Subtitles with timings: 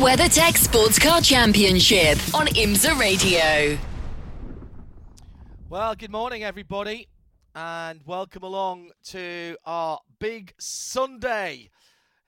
[0.00, 3.78] WeatherTech Sports Car Championship on IMSA Radio.
[5.68, 7.06] Well, good morning, everybody,
[7.54, 11.68] and welcome along to our big Sunday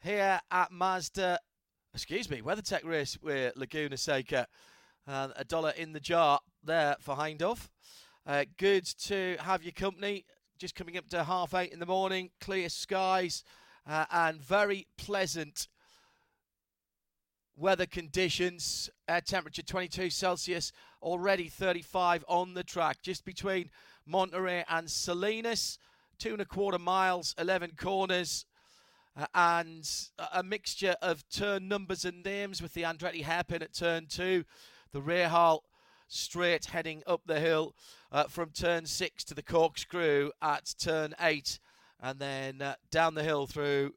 [0.02, 1.38] here at Mazda.
[1.95, 4.46] Excuse me, WeatherTech race with Laguna Seca,
[5.07, 7.70] and a dollar in the jar there for Hindhaugh.
[8.27, 10.27] Uh, good to have your company.
[10.59, 13.43] Just coming up to half eight in the morning, clear skies,
[13.87, 15.68] uh, and very pleasant
[17.56, 18.91] weather conditions.
[19.09, 23.71] Air temperature 22 Celsius, already 35 on the track, just between
[24.07, 25.79] Monterey and Salinas.
[26.18, 28.46] Two and a quarter miles, 11 corners,
[29.16, 29.88] uh, and
[30.32, 34.45] a mixture of turn numbers and names with the Andretti hairpin at turn two,
[34.93, 35.60] the Rahal
[36.09, 37.74] straight heading up the hill
[38.10, 41.59] uh, from turn six to the corkscrew at turn eight,
[42.01, 43.93] and then uh, down the hill through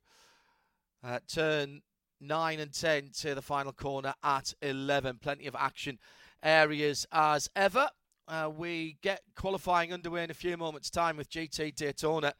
[1.03, 1.81] uh, turn
[2.27, 5.19] 9 and 10 to the final corner at 11.
[5.21, 5.99] Plenty of action
[6.43, 7.89] areas as ever.
[8.27, 12.33] Uh, we get qualifying underway in a few moments' time with GT Daytona,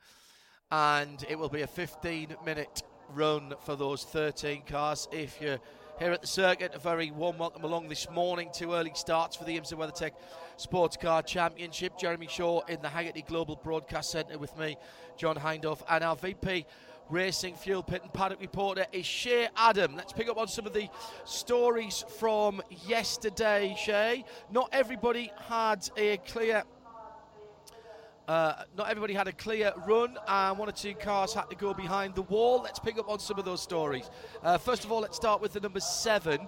[0.71, 2.83] and it will be a 15 minute
[3.13, 5.07] run for those 13 cars.
[5.11, 5.59] If you're
[5.99, 8.49] here at the circuit, a very warm welcome along this morning.
[8.53, 10.11] Two early starts for the IMSA WeatherTech
[10.57, 11.97] Sports Car Championship.
[11.97, 14.77] Jeremy Shaw in the Hagerty Global Broadcast Centre with me,
[15.17, 16.65] John Hindhaugh, and our VP
[17.09, 19.95] Racing Fuel Pit and Paddock reporter is Shea Adam.
[19.95, 20.89] Let's pick up on some of the
[21.23, 24.25] stories from yesterday, Shea.
[24.51, 26.63] Not everybody had a clear.
[28.27, 31.75] Uh, not everybody had a clear run, and one or two cars had to go
[31.75, 32.61] behind the wall.
[32.63, 34.09] Let's pick up on some of those stories.
[34.41, 36.47] Uh, first of all, let's start with the number seven.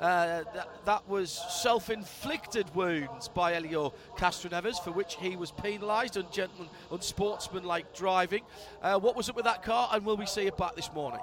[0.00, 0.44] Uh,
[0.84, 7.94] that, was self inflicted wounds by Helio Castroneves, for which he was penalised, ungentleman, unsportsmanlike
[7.94, 8.42] driving.
[8.80, 11.20] Uh, what was up with that car, and will we see it back this morning?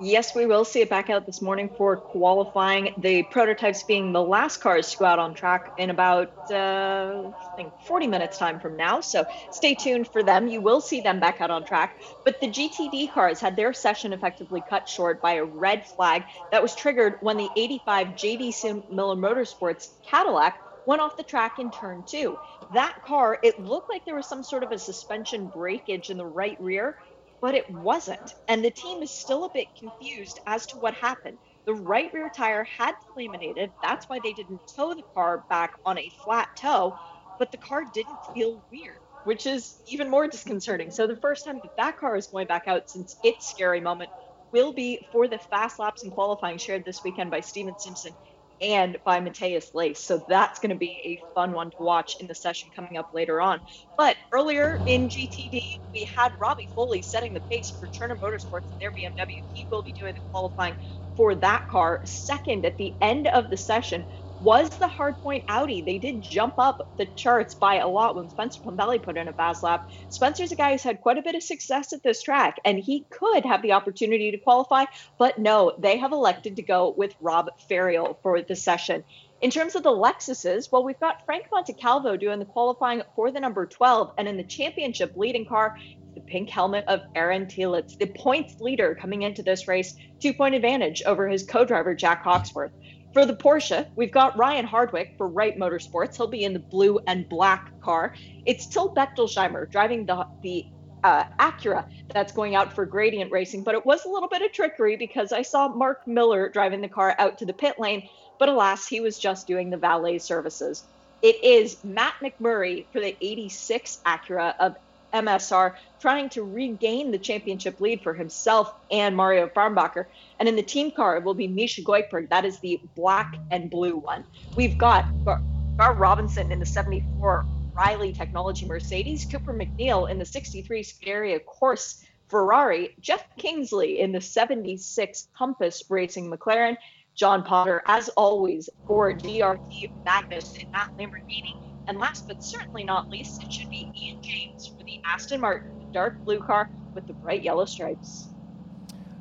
[0.00, 2.94] Yes, we will see it back out this morning for qualifying.
[2.98, 7.56] The prototypes being the last cars to go out on track in about, uh, I
[7.56, 9.00] think, 40 minutes time from now.
[9.00, 10.48] So stay tuned for them.
[10.48, 12.00] You will see them back out on track.
[12.24, 16.62] But the GTD cars had their session effectively cut short by a red flag that
[16.62, 22.02] was triggered when the 85 JD Miller Motorsports Cadillac went off the track in turn
[22.06, 22.38] two.
[22.74, 26.26] That car, it looked like there was some sort of a suspension breakage in the
[26.26, 26.96] right rear
[27.42, 28.34] but it wasn't.
[28.48, 31.40] And the team is still a bit confused as to what happened.
[31.66, 33.74] The right rear tire had laminated.
[33.82, 36.96] That's why they didn't tow the car back on a flat toe,
[37.38, 40.90] but the car didn't feel weird, which is even more disconcerting.
[40.92, 44.10] So the first time that that car is going back out since its scary moment
[44.52, 48.16] will be for the fast laps and qualifying shared this weekend by Stephen Simpson
[48.62, 49.98] and by Matheus Leist.
[49.98, 53.08] So that's going to be a fun one to watch in the session coming up
[53.12, 53.60] later on.
[53.98, 55.60] But earlier in GTD,
[55.94, 59.42] we had Robbie Foley setting the pace for Turner Motorsports and their BMW.
[59.52, 60.76] He will be doing the qualifying
[61.16, 62.00] for that car.
[62.04, 64.06] Second, at the end of the session,
[64.42, 65.82] was the hardpoint Audi.
[65.82, 69.32] They did jump up the charts by a lot when Spencer Pumpelly put in a
[69.32, 69.88] fast lap.
[70.08, 73.06] Spencer's a guy who's had quite a bit of success at this track, and he
[73.10, 74.84] could have the opportunity to qualify,
[75.16, 79.04] but no, they have elected to go with Rob Ferriol for the session.
[79.40, 83.40] In terms of the Lexuses, well, we've got Frank Montecalvo doing the qualifying for the
[83.40, 85.76] number 12, and in the championship leading car,
[86.14, 90.54] the pink helmet of Aaron Telitz, the points leader coming into this race, two point
[90.54, 92.72] advantage over his co driver, Jack Hawksworth.
[93.12, 96.16] For the Porsche, we've got Ryan Hardwick for Wright Motorsports.
[96.16, 98.14] He'll be in the blue and black car.
[98.46, 100.64] It's Till Bechtolsheimer driving the the
[101.04, 101.84] uh, Acura
[102.14, 105.32] that's going out for Gradient Racing, but it was a little bit of trickery because
[105.32, 108.08] I saw Marc Miller driving the car out to the pit lane,
[108.38, 110.84] but alas, he was just doing the valet services.
[111.20, 114.76] It is Matt McMurry for the 86 Acura of
[115.12, 120.06] MSR trying to regain the championship lead for himself and Mario Farnbacher.
[120.38, 122.28] And in the team car, it will be Misha Goikhberg.
[122.30, 124.24] That is the black and blue one.
[124.56, 130.82] We've got Gar, Robinson in the 74 Riley Technology Mercedes, Cooper MacNeil in the 63
[130.82, 136.76] Scuderia Corse Ferrari, Jeff Kingsley in the 76 Compass Racing McLaren,
[137.14, 141.54] John Potter, as always, for DRT Magnus in that Lamborghini.
[141.88, 144.72] And last but certainly not least, it should be Ian James
[145.04, 148.28] Aston Martin, dark blue car with the bright yellow stripes.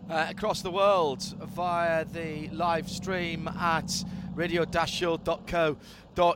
[0.10, 4.04] Uh, across the world via the live stream at
[4.36, 5.75] radio-show.co.uk,
[6.18, 6.33] uh,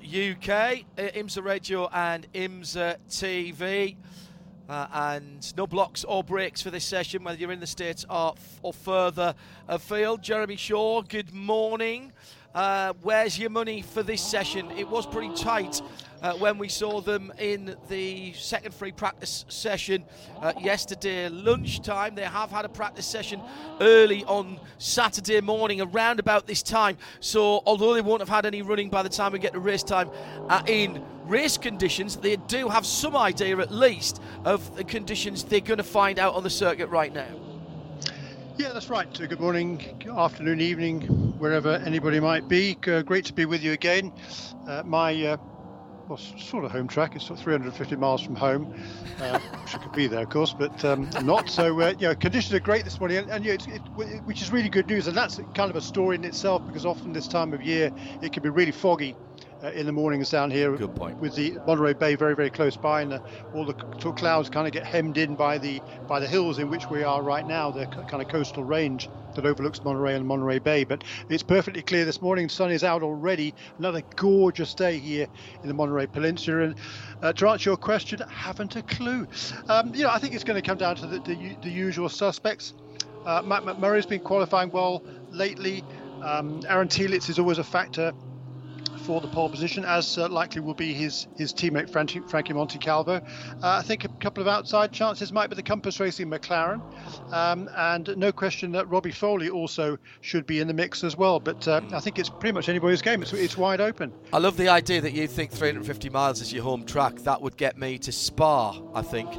[0.98, 3.98] IMSA Radio and IMSA TV.
[4.68, 8.34] Uh, and no blocks or breaks for this session, whether you're in the States or,
[8.64, 9.36] or further
[9.68, 10.24] afield.
[10.24, 12.12] Jeremy Shaw, good morning.
[12.56, 14.72] Uh, where's your money for this session?
[14.72, 15.82] It was pretty tight
[16.26, 20.04] uh, when we saw them in the second free practice session
[20.42, 22.16] uh, yesterday lunchtime.
[22.16, 23.40] They have had a practice session
[23.80, 26.98] early on Saturday morning around about this time.
[27.20, 29.84] So, although they won't have had any running by the time we get to race
[29.84, 30.10] time
[30.50, 35.60] uh, in race conditions, they do have some idea at least of the conditions they're
[35.60, 37.40] going to find out on the circuit right now.
[38.58, 39.12] Yeah, that's right.
[39.14, 41.02] Good morning, afternoon, evening,
[41.38, 42.78] wherever anybody might be.
[42.88, 44.12] Uh, great to be with you again.
[44.66, 45.38] Uh, my uh,
[46.08, 47.16] well, sort of home track.
[47.16, 48.68] It's 350 miles from home.
[49.20, 51.50] Uh, could be there, of course, but um, not.
[51.50, 53.82] So, uh, know, conditions are great this morning, and, and it,
[54.26, 55.08] which is really good news.
[55.08, 57.92] And that's kind of a story in itself because often this time of year
[58.22, 59.16] it can be really foggy
[59.66, 60.76] uh, in the mornings down here.
[60.76, 61.18] Good point.
[61.18, 63.22] With the Monterey Bay very, very close by, and the,
[63.54, 66.90] all the clouds kind of get hemmed in by the by the hills in which
[66.90, 70.84] we are right now, the kind of coastal range that overlooks Monterey and Monterey Bay.
[70.84, 72.48] But it's perfectly clear this morning.
[72.48, 73.54] The Sun is out already.
[73.80, 75.28] Another gorgeous day here
[75.62, 76.64] in the Monterey Peninsula.
[76.64, 76.76] And
[77.22, 79.28] uh, to answer your question, I haven't a clue.
[79.68, 82.08] Um, you know, I think it's going to come down to the, the, the usual
[82.08, 82.74] suspects.
[83.26, 85.84] Uh, Matt McMurry's been qualifying well lately.
[86.22, 88.14] Um, Aaron Telitz is always a factor
[89.06, 93.22] for the pole position, as uh, likely will be his his teammate Frankie, Frankie Montecalvo.
[93.22, 96.82] Uh, I think a couple of outside chances might be the Compass Racing McLaren,
[97.32, 101.40] um, and no question that Robbie Foley also should be in the mix as well.
[101.40, 103.22] But uh, I think it's pretty much anybody's game.
[103.22, 104.12] It's, it's wide open.
[104.34, 107.18] I love the idea that you think 350 miles is your home track.
[107.20, 109.30] That would get me to Spa, I think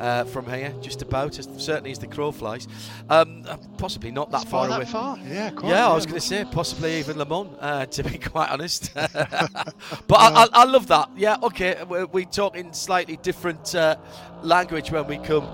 [0.00, 2.68] uh, from here, just about, as certainly as the crow flies.
[3.08, 4.84] Um, uh, possibly not that far, far away.
[4.84, 5.18] That far?
[5.26, 8.18] Yeah, quite, yeah, I was going to say possibly even Le Mans, uh, to be
[8.18, 8.92] quite honest.
[10.06, 11.10] but I, I, I, love that.
[11.16, 13.96] Yeah, okay, we, we talk in slightly different uh,
[14.42, 15.44] language when we come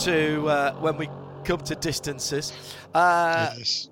[0.00, 1.08] to uh, when we
[1.44, 2.52] come to distances.
[2.94, 3.88] Uh, yes.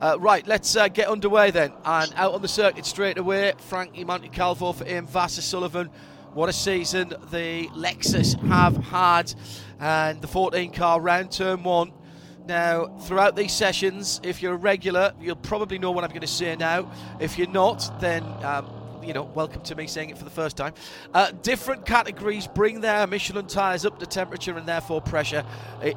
[0.00, 1.72] Uh, right, let's uh, get underway then.
[1.84, 5.90] And out on the circuit straight away, Frankie Montecalvo for Aim Vasser Sullivan
[6.34, 9.34] what a season the Lexus have had,
[9.78, 11.92] and the 14 car round turn one.
[12.46, 16.26] Now, throughout these sessions, if you're a regular, you'll probably know what I'm going to
[16.26, 16.90] say now.
[17.20, 18.68] If you're not, then um,
[19.04, 20.74] you know, welcome to me saying it for the first time.
[21.12, 25.44] Uh, different categories bring their Michelin tyres up to temperature and therefore pressure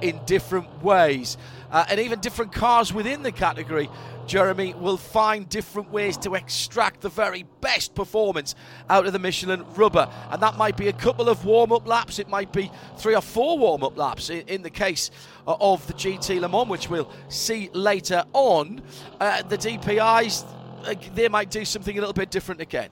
[0.02, 1.38] in different ways.
[1.72, 3.90] Uh, and even different cars within the category
[4.28, 8.56] Jeremy will find different ways to extract the very best performance
[8.90, 10.10] out of the Michelin rubber.
[10.32, 13.22] And that might be a couple of warm up laps, it might be three or
[13.22, 15.12] four warm up laps in, the case
[15.46, 18.82] of the GT Le Mans, which we'll see later on.
[19.20, 20.65] Uh, the DPIs, uh,
[21.14, 22.90] they might do something a little bit different again.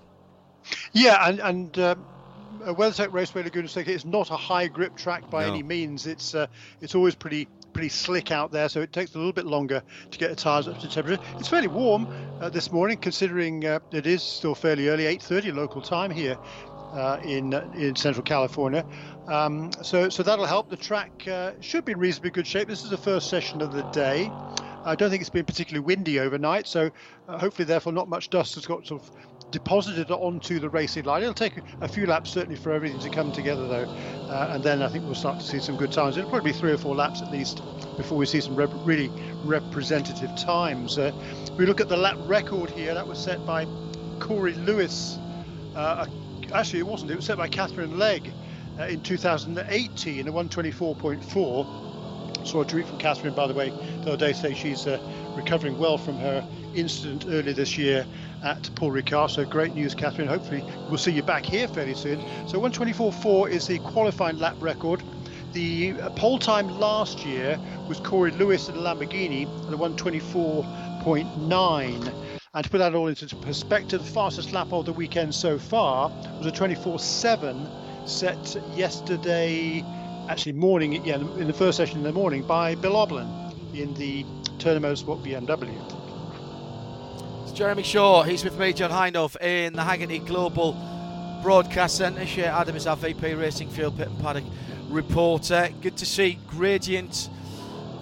[0.93, 1.95] Yeah, and, and uh,
[2.61, 5.53] WeatherTech Raceway Laguna Seca is not a high grip track by no.
[5.53, 6.07] any means.
[6.07, 6.47] It's uh,
[6.81, 9.81] it's always pretty pretty slick out there, so it takes a little bit longer
[10.11, 11.21] to get the tyres up to temperature.
[11.37, 12.07] It's fairly warm
[12.39, 16.37] uh, this morning, considering uh, it is still fairly early, 8:30 local time here
[16.93, 18.85] uh, in in Central California.
[19.27, 20.69] Um, so so that'll help.
[20.69, 22.67] The track uh, should be in reasonably good shape.
[22.67, 24.31] This is the first session of the day.
[24.85, 26.91] I don't think it's been particularly windy overnight, so
[27.27, 29.11] uh, hopefully, therefore, not much dust has got sort of
[29.51, 31.21] deposited onto the racing line.
[31.21, 33.85] It'll take a few laps certainly for everything to come together though,
[34.29, 36.17] uh, and then I think we'll start to see some good times.
[36.17, 37.61] It'll probably be three or four laps at least
[37.95, 39.11] before we see some rep- really
[39.45, 40.97] representative times.
[40.97, 41.11] Uh,
[41.57, 42.93] we look at the lap record here.
[42.93, 43.65] That was set by
[44.19, 45.17] Corey Lewis.
[45.75, 46.07] Uh,
[46.53, 47.11] actually, it wasn't.
[47.11, 48.31] It was set by Katherine Legge
[48.79, 51.92] uh, in 2018, a 124.4.
[52.43, 53.69] Saw a tweet from Katherine, by the way,
[54.03, 54.99] the other day she's uh,
[55.35, 56.45] recovering well from her
[56.75, 58.05] incident earlier this year
[58.43, 59.31] at Paul Ricard.
[59.31, 60.27] So great news, Katherine.
[60.27, 62.19] Hopefully we'll see you back here fairly soon.
[62.47, 65.01] So 124.4 is the qualifying lap record.
[65.53, 72.13] The uh, pole time last year was Corey Lewis at a Lamborghini at a 124.9.
[72.55, 76.09] And to put that all into perspective, the fastest lap of the weekend so far
[76.37, 79.83] was a 24.7 set yesterday,
[80.29, 84.25] actually morning, yeah, in the first session in the morning by Bill Auberlen in the
[84.59, 85.73] Turner Motorsport BMW.
[87.43, 88.23] It's Jeremy Shaw.
[88.23, 90.73] He's with me, John Hindhaugh, in the Hagerty Global
[91.43, 92.25] Broadcast Centre.
[92.25, 94.45] Shea Adam is our VP Racing Fuel Pit and Paddock
[94.89, 95.69] reporter.
[95.81, 97.29] Good to see Gradient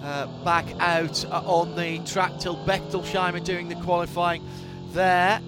[0.02, 4.46] uh, back out uh, on the track till Bechtolsheimer doing the qualifying
[4.92, 5.40] there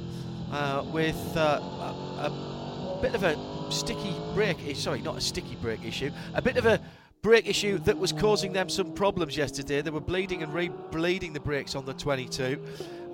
[0.51, 4.59] uh, with uh, a, a, bit of a sticky brake.
[4.77, 6.11] Sorry, not a sticky brake issue.
[6.35, 6.81] A bit of a
[7.23, 9.83] brake issue that was causing them some problems yesterday.
[9.83, 12.63] They were bleeding and re-bleeding the brakes on the 22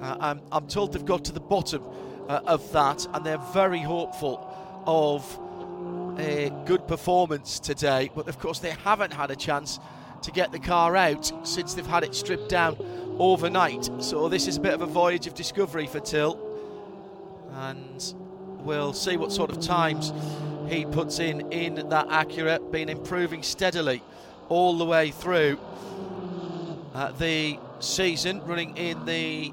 [0.00, 1.82] Uh, I'm, I'm, told they've got to the bottom
[2.28, 4.46] uh, of that, and they're very hopeful
[4.86, 5.22] of
[6.18, 8.10] a good performance today.
[8.14, 9.78] But of course, they haven't had a chance
[10.22, 12.76] to get the car out since they've had it stripped down
[13.18, 13.90] overnight.
[14.00, 16.38] So this is a bit of a voyage of discovery for Till,
[17.52, 18.14] and
[18.64, 20.12] we'll see what sort of times
[20.70, 22.70] he puts in in that Acura.
[22.70, 24.02] Been improving steadily
[24.48, 25.58] all the way through
[26.94, 29.52] uh, the season, running in the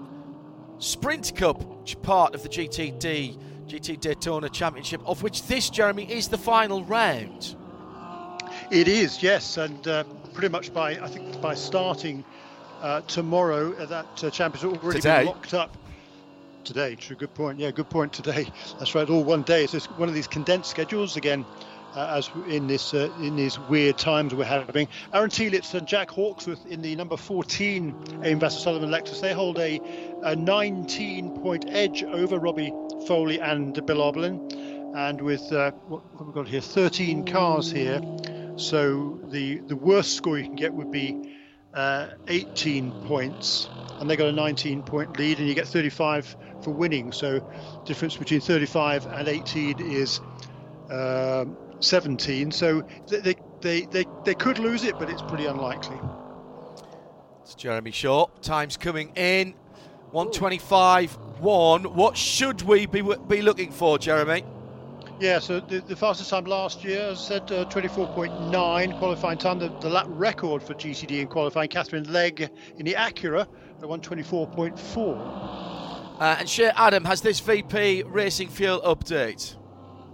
[0.80, 1.62] Sprint Cup
[2.04, 7.56] part of the GTD GT Daytona Championship, of which this, Jeremy, is the final round.
[8.72, 12.24] It is, yes, and uh, pretty much by I think by starting
[12.82, 15.20] uh, tomorrow, uh, that uh, championship already today.
[15.20, 15.76] been locked up.
[16.68, 17.60] Today, true, good point.
[17.60, 18.12] Yeah, good point.
[18.12, 18.46] Today,
[18.78, 19.10] that's right.
[19.10, 19.64] All one day.
[19.64, 21.46] It's one of these condensed schedules again.
[21.96, 24.90] Uh, as in this uh, in these weird times we're having.
[25.14, 29.22] Aaron Telitz and Jack Hawksworth in the number 14 Aim Vasser Sullivan Lexus.
[29.22, 29.80] They hold a,
[30.24, 32.74] a 19 point edge over Robbie
[33.08, 34.94] Foley and Bill Auberlen.
[34.94, 38.02] And with uh, what, what we've got here, 13 cars here.
[38.58, 41.37] So the the worst score you can get would be
[41.78, 43.70] uh, 18 points,
[44.00, 47.12] and they got a 19 point lead, and you get 35 for winning.
[47.12, 47.48] So
[47.86, 50.20] difference between 35 and 18 is
[50.90, 52.52] um, 17.
[52.52, 55.98] So they, they they they could lose it, but it's pretty unlikely.
[57.44, 58.28] It's Jeremy Shaw.
[58.42, 59.54] Time's coming in.
[60.12, 61.84] 125 1.
[61.84, 64.44] What should we be be looking for, Jeremy?
[65.20, 69.58] Yeah, so the, the fastest time last year, as I said, uh, 24.9 qualifying time.
[69.58, 72.48] The, the lap record for GTD in qualifying, Katherine Legge
[72.78, 76.18] in the Acura at 124.4.
[76.20, 79.56] Uh, and Shea Adam has this VP Racing Fuel update.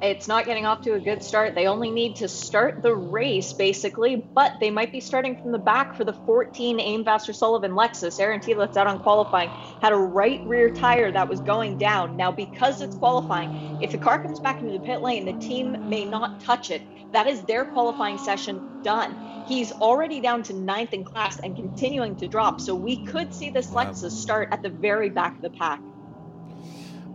[0.04, 1.56] It's not getting off to a good start.
[1.56, 5.58] They only need to start the race, basically, but they might be starting from the
[5.58, 8.20] back for the 14 Aim Vasser Sullivan Lexus.
[8.20, 9.50] Aaron Telitz out on qualifying
[9.82, 12.18] had a right rear tire that was going down.
[12.18, 15.88] Now, because it's qualifying, if the car comes back into the pit lane, the team
[15.88, 16.82] may not touch it.
[17.14, 19.46] That is their qualifying session done.
[19.48, 22.60] He's already down to ninth in class and continuing to drop.
[22.60, 23.86] So we could see this wow.
[23.86, 25.80] Lexus start at the very back of the pack.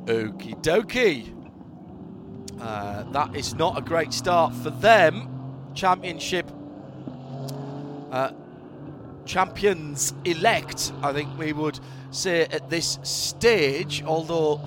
[0.06, 1.37] Okie dokie.
[2.60, 5.28] Uh, that is not a great start for them.
[5.74, 6.50] Championship
[8.10, 8.30] uh,
[9.26, 11.78] champions elect, I think we would
[12.10, 14.60] say at this stage, although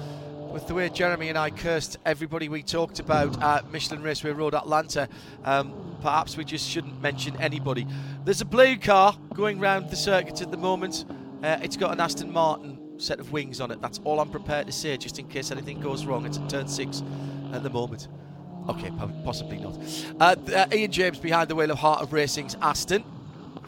[0.51, 4.53] with the way Jeremy and I cursed everybody we talked about at Michelin Raceway Road
[4.53, 5.09] Atlanta,
[5.43, 7.87] um, perhaps we just shouldn't mention anybody.
[8.25, 11.05] There's a blue car going round the circuit at the moment.
[11.41, 13.81] Uh, it's got an Aston Martin set of wings on it.
[13.81, 16.25] That's all I'm prepared to say, just in case anything goes wrong.
[16.25, 17.01] It's at turn six
[17.53, 18.07] at the moment.
[18.69, 18.91] Okay,
[19.23, 19.77] possibly not.
[20.19, 23.03] Uh, uh, Ian James behind the wheel of Heart of Racing's Aston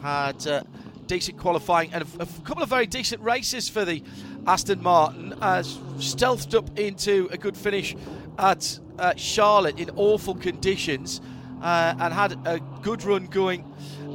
[0.00, 0.62] had uh,
[1.06, 4.02] decent qualifying and a, a, couple of very decent races for the
[4.46, 5.34] Aston Martin.
[5.42, 7.96] As stealthed up into a good finish
[8.38, 11.20] at uh, Charlotte in awful conditions
[11.62, 13.64] uh, and had a good run going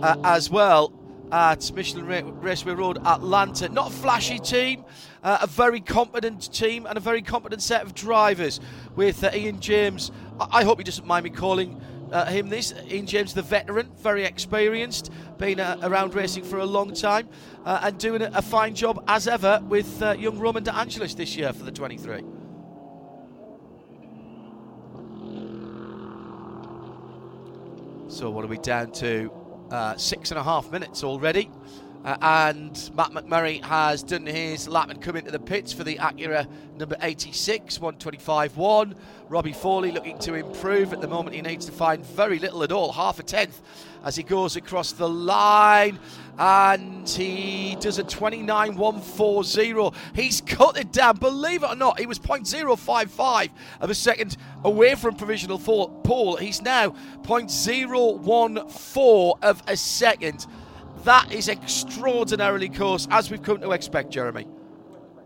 [0.01, 0.93] uh, as well
[1.31, 2.05] at Michelin
[2.41, 3.69] Raceway Road Atlanta.
[3.69, 4.83] Not a flashy team,
[5.23, 8.59] uh, a very competent team and a very competent set of drivers
[8.95, 10.11] with uh, Ian James.
[10.39, 11.79] I-, I hope he doesn't mind me calling
[12.11, 12.73] uh, him this.
[12.89, 17.29] Ian James, the veteran, very experienced, been uh, around racing for a long time,
[17.65, 21.13] uh, and doing a, a, fine job as ever with uh, young Roman De Angelis
[21.13, 22.23] this year for the 23.
[28.07, 29.38] So, what are we down to?
[29.71, 31.49] Uh, six and a half minutes already.
[32.03, 35.97] Uh, and Matt McMurry has done his lap and come into the pits for the
[35.97, 36.47] Acura
[36.77, 38.95] number 86, 125.1.
[39.29, 40.91] Robbie Foley looking to improve.
[40.91, 43.61] At the moment, he needs to find very little at all, half a tenth
[44.03, 45.99] as he goes across the line.
[46.39, 49.93] And he does a 29.140.
[50.15, 51.17] He's cut it down.
[51.17, 53.49] Believe it or not, he was 0.055
[53.81, 56.37] of a second away from provisional pole.
[56.37, 60.47] He's now 0.014 of a second.
[61.03, 64.47] That is extraordinarily close, as we've come to expect, Jeremy.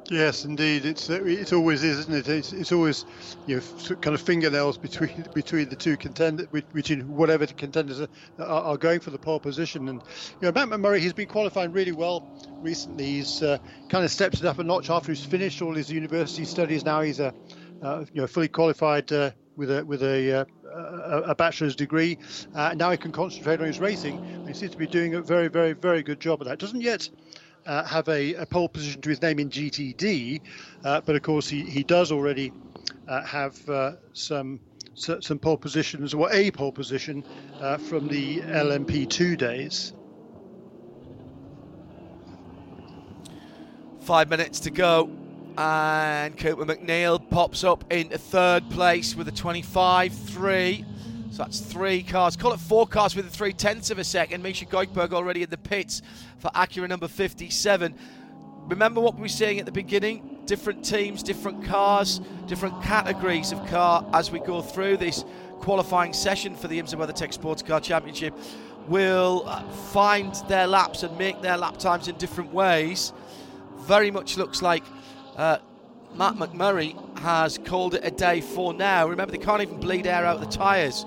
[0.09, 0.85] Yes, indeed.
[0.85, 2.27] It's uh, it always is, isn't it?
[2.27, 3.05] It's, it's always
[3.47, 8.09] you know kind of fingernails between between the two contenders, between whatever the contenders are,
[8.39, 9.87] are, going for the pole position.
[9.87, 10.01] And
[10.41, 12.27] you know, Matt McMurry, he's been qualifying really well
[12.61, 13.05] recently.
[13.05, 16.43] He's uh, kind of stepped it up a notch after he's finished all his university
[16.45, 16.83] studies.
[16.83, 17.33] Now he's a
[17.81, 22.17] uh, you know fully qualified uh, with a with a uh, a, bachelor's degree.
[22.55, 24.45] Uh, now he can concentrate on his racing.
[24.47, 26.59] He seems to be doing a very, very, very good job of that.
[26.59, 27.09] Doesn't yet
[27.65, 30.41] uh, have a, a, pole position to his name in GTD,
[30.83, 32.51] uh, but of course he, he does already
[33.07, 34.59] uh, have uh, some
[34.95, 37.23] some pole positions or a pole position
[37.59, 39.93] uh, from the LMP2 days.
[44.01, 45.09] Five minutes to go
[45.57, 50.85] And Cooper MacNeil pops up into third place with a 25 3.
[51.33, 52.37] So that's three cars.
[52.37, 54.43] Call it four cars with a three tenths of a second.
[54.43, 56.03] Misha Goikhberg already in the pits
[56.37, 57.95] for Acura number 57.
[58.67, 60.43] Remember what we were saying at the beginning?
[60.45, 65.25] Different teams, different cars, different categories of car as we go through this
[65.59, 68.35] qualifying session for the IMSA WeatherTech Sports Car Championship
[68.87, 73.11] will uh, find their laps and make their lap times in different ways.
[73.77, 74.83] Very much looks like
[75.35, 75.57] uh,
[76.15, 79.07] Matt McMurry has called it a day for now.
[79.07, 81.05] Remember, they can't even bleed air out of the tyres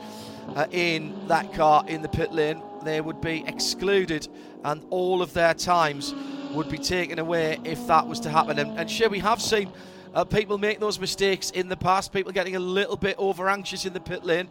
[0.57, 2.61] uh, in that car in the pit lane.
[2.83, 4.27] They would be excluded,
[4.65, 6.13] and all of their times
[6.53, 8.59] would be taken away if that was to happen.
[8.59, 9.71] And, and sure, we have seen
[10.13, 13.85] uh, people make those mistakes in the past, people getting a little bit over anxious
[13.85, 14.49] in the pit lane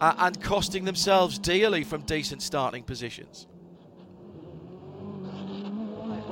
[0.00, 3.46] uh, and costing themselves dearly from decent starting positions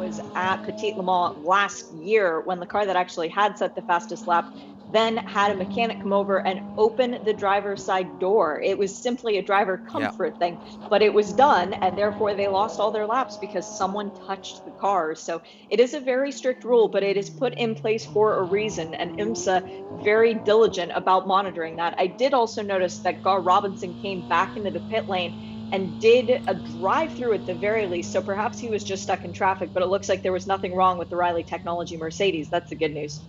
[0.05, 3.83] was at Petit Le Mans last year when the car that actually had set the
[3.83, 4.53] fastest lap
[4.93, 8.61] then had a mechanic come over and open the driver's side door.
[8.61, 10.39] It was simply a driver comfort yeah.
[10.39, 10.59] thing,
[10.89, 14.71] but it was done, and therefore they lost all their laps because someone touched the
[14.73, 15.15] car.
[15.15, 18.43] So it is a very strict rule, but it is put in place for a
[18.43, 21.95] reason, and IMSA very diligent about monitoring that.
[21.99, 26.43] I did also notice that Gar Robinson came back into the pit lane and did
[26.47, 28.13] a drive through at the very least.
[28.13, 30.75] So perhaps he was just stuck in traffic, but it looks like there was nothing
[30.75, 32.49] wrong with the Riley Technology Mercedes.
[32.49, 33.21] That's the good news.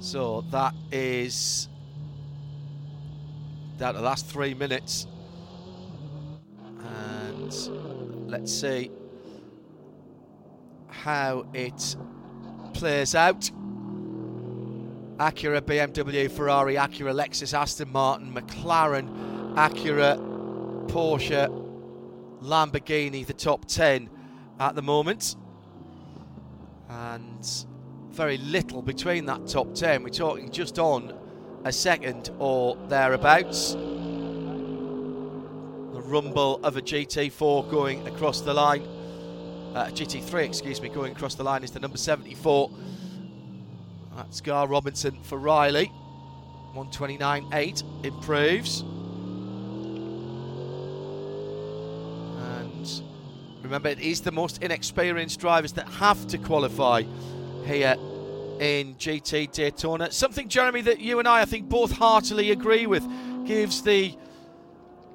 [0.00, 1.68] So that is
[3.78, 5.06] down the last three minutes.
[6.78, 8.90] And let's see
[10.88, 11.96] how it
[12.74, 13.50] plays out.
[15.18, 19.08] Acura, BMW, Ferrari, Acura, Lexus, Aston Martin, McLaren,
[19.54, 20.18] Acura,
[20.88, 21.48] Porsche,
[22.42, 24.10] Lamborghini, the top 10
[24.58, 25.36] at the moment.
[26.88, 27.66] And
[28.10, 30.02] very little between that top 10.
[30.02, 31.12] We're talking just on
[31.64, 33.74] a second or thereabouts.
[33.74, 33.80] The
[36.02, 38.82] rumble of a GT4 going across the line.
[39.74, 42.70] Uh, GT3, excuse me, going across the line is the number 74.
[44.16, 45.90] That's Gar Robinson for Riley.
[46.74, 48.84] 129.8 improves.
[53.62, 57.02] Remember, it is the most inexperienced drivers that have to qualify
[57.64, 57.96] here
[58.60, 60.10] in GT Daytona.
[60.12, 63.04] Something, Jeremy, that you and I, I think, both heartily agree with.
[63.46, 64.16] Gives the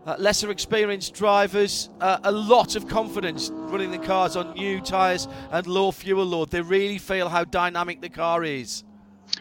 [0.05, 5.27] uh, lesser experienced drivers uh, a lot of confidence running the cars on new tyres
[5.51, 6.49] and low fuel load.
[6.49, 8.84] They really feel how dynamic the car is.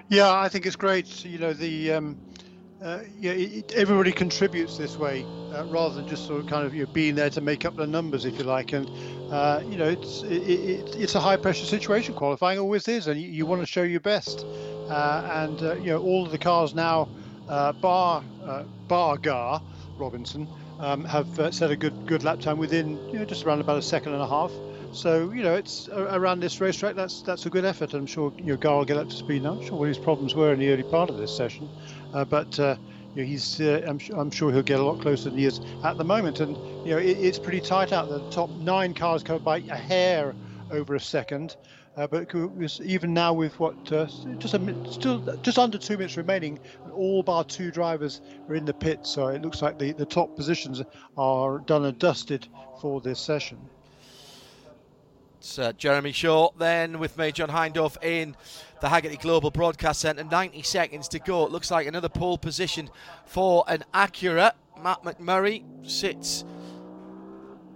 [0.08, 1.24] Yeah, I think it's great.
[1.24, 2.18] You know, the um,
[2.82, 6.74] uh, yeah, it, everybody contributes this way uh, rather than just sort of kind of
[6.74, 8.72] you know, being there to make up the numbers, if you like.
[8.72, 8.88] And
[9.32, 12.14] uh, you know, it's it, it, it's a high pressure situation.
[12.14, 14.46] Qualifying always is, and you, you want to show your best.
[14.88, 17.08] Uh, and uh, you know, all of the cars now,
[17.46, 18.22] bar
[18.86, 19.60] bar Gar
[19.96, 23.78] Robinson, um, have set a good good lap time within you know just around about
[23.78, 24.52] a second and a half.
[24.92, 26.94] So you know, it's around this racetrack.
[26.94, 27.92] That's that's a good effort.
[27.92, 29.42] I'm sure you know Gar will get up to speed.
[29.42, 29.52] Now.
[29.52, 31.68] I'm sure what his problems were in the early part of this session.
[32.12, 32.77] Uh, but uh,
[33.14, 35.61] you know, he's uh, I'm, I'm, sure he'll get a lot closer than he is
[35.85, 36.40] at the moment.
[36.40, 38.09] And you know, it, it's pretty tight out.
[38.09, 40.35] The top nine cars come by a hair
[40.71, 41.57] over a second.
[41.99, 42.33] Uh, but
[42.81, 44.07] even now with what uh,
[44.38, 46.61] just a still just under two minutes remaining,
[46.94, 50.37] all bar two drivers are in the pit, so it looks like the, the top
[50.37, 50.81] positions
[51.16, 52.47] are done and dusted
[52.81, 53.59] for this session.
[55.38, 58.37] It's uh, Jeremy Shaw then with me, John Hindhaugh in
[58.80, 60.24] the Hagerty Global Broadcast Centre.
[60.24, 61.44] 90 seconds to go.
[61.46, 62.90] It looks like another pole position
[63.26, 64.52] for an Acura.
[64.82, 66.44] Matt McMurry sits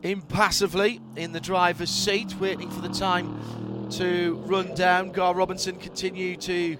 [0.03, 5.13] impassively in the driver's seat, waiting for the time to run down.
[5.13, 6.77] Gar Robinson continue to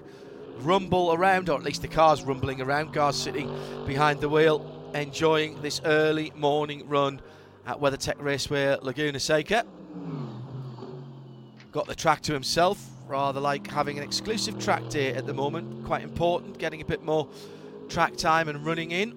[0.59, 2.93] rumble around, or at least the car's rumbling around.
[2.93, 3.53] Gar's sitting
[3.85, 7.21] behind the wheel, enjoying this early morning run
[7.65, 9.65] at WeatherTech Raceway Laguna Seca.
[11.71, 15.85] Got the track to himself, rather like having an exclusive track day at the moment.
[15.85, 17.29] Quite important, getting a bit more
[17.87, 19.13] track time and running in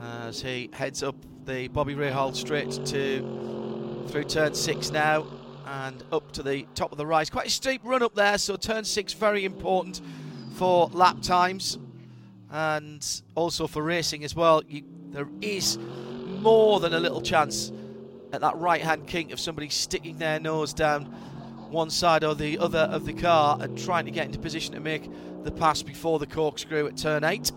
[0.00, 5.26] as he heads up the Bobby Rahal straight to through turn six now
[5.66, 7.28] and up to the top of the rise.
[7.28, 10.00] Quite a steep run up there, so turn six very important
[10.54, 11.76] for lap times
[12.50, 14.62] and also for racing as well.
[14.66, 15.76] You, there is
[16.40, 17.70] more than a little chance
[18.32, 21.14] at that right hand kink of somebody sticking their nose down
[21.70, 24.80] one side or the other of the car and trying to get into position to
[24.80, 25.10] make
[25.44, 27.52] the pass before the corkscrew at turn 8.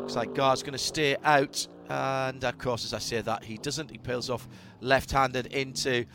[0.00, 3.58] Looks like Gar's going to stay out, and of course, as I say that, he
[3.58, 3.90] doesn't.
[3.90, 4.48] He peels off
[4.80, 6.06] left handed into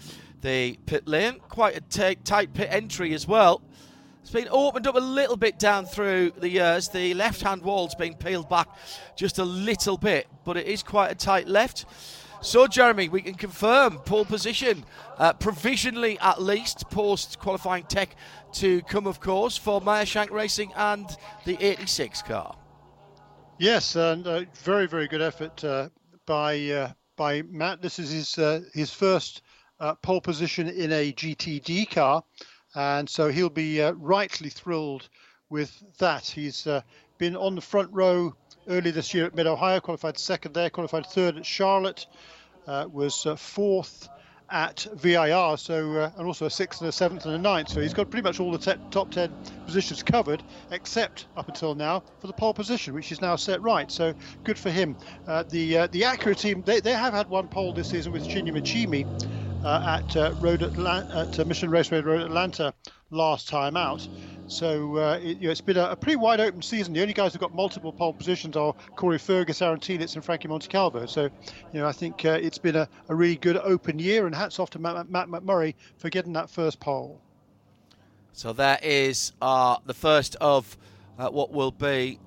[0.41, 1.39] the pit lane.
[1.49, 3.61] Quite a t- tight pit entry as well.
[4.21, 6.87] It's been opened up a little bit down through the years.
[6.87, 8.69] The left hand wall's been peeled back
[9.17, 11.85] just a little bit, but it is quite a tight left.
[12.43, 14.83] So, Jeremy, we can confirm pole position,
[15.17, 18.17] uh, provisionally at least, post qualifying tech
[18.55, 21.07] to come, of course, for Meyershank Racing and
[21.45, 22.53] the 86 car.
[23.59, 25.87] Yes, and uh, very, very good effort uh,
[26.25, 27.81] by uh, by Matt.
[27.81, 29.41] This is his uh, his first
[30.01, 32.25] pole position in a GTD car,
[32.75, 35.07] and so he'll be rightly thrilled
[35.49, 36.25] with that.
[36.25, 36.67] He's
[37.17, 38.35] been on the front row
[38.67, 42.05] early this year at Mid Ohio, qualified second there, qualified third at Charlotte,
[42.91, 44.09] was uh, fourth
[44.49, 47.69] at VIR, so uh, and also a sixth and a seventh and a ninth.
[47.69, 49.31] So he's got pretty much all the te- top ten
[49.65, 53.89] positions covered, except up until now for the pole position, which is now set right.
[53.91, 54.95] So good for him.
[55.27, 58.23] Uh, the uh, the Acura team they, they have had one pole this season with
[58.27, 59.05] Shinya Michimi
[59.63, 62.73] uh, at uh, Road Atla- at uh, Michelin Raceway Road Atlanta
[63.11, 64.07] last time out.
[64.47, 66.93] So uh, it, you know, it's been a, a, pretty wide open season.
[66.93, 70.47] The only guys who've got multiple pole positions are Corey Fergus, Aaron Telitz, and Frankie
[70.47, 71.07] Montecalvo.
[71.07, 74.35] So you know, I think uh, it's been a, a, really good open year, and
[74.35, 77.19] hats off to Matt, Matt McMurry for getting that first pole.
[78.33, 80.77] So that is the first of
[81.17, 82.19] what will be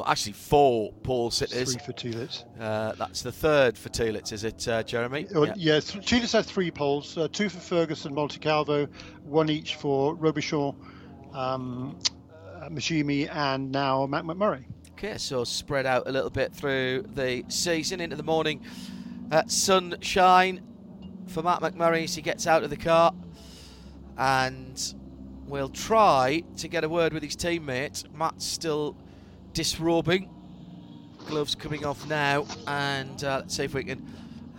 [0.00, 1.74] well, actually four pole sitters.
[1.74, 2.44] Three for Telitz.
[2.58, 5.26] Uh, that's the third for Telitz, is it, uh, Jeremy?
[5.34, 8.88] Uh, yeah, yeah Telitz had three poles, uh, two for Ferguson, Montecalvo,
[9.24, 10.74] one each for Robichon,
[11.34, 11.98] um,
[12.62, 14.64] uh, and now Matt McMurry.
[14.92, 18.64] Okay, so spread out a little bit through the season into the morning.
[19.30, 20.62] Uh, sunshine
[21.26, 23.12] for Matt McMurry as he gets out of the car.
[24.16, 24.94] And
[25.46, 28.10] we'll try to get a word with his teammate.
[28.14, 28.96] Matt's still
[29.52, 30.30] disrobing.
[31.26, 34.06] Gloves coming off now, and uh, let's see if we can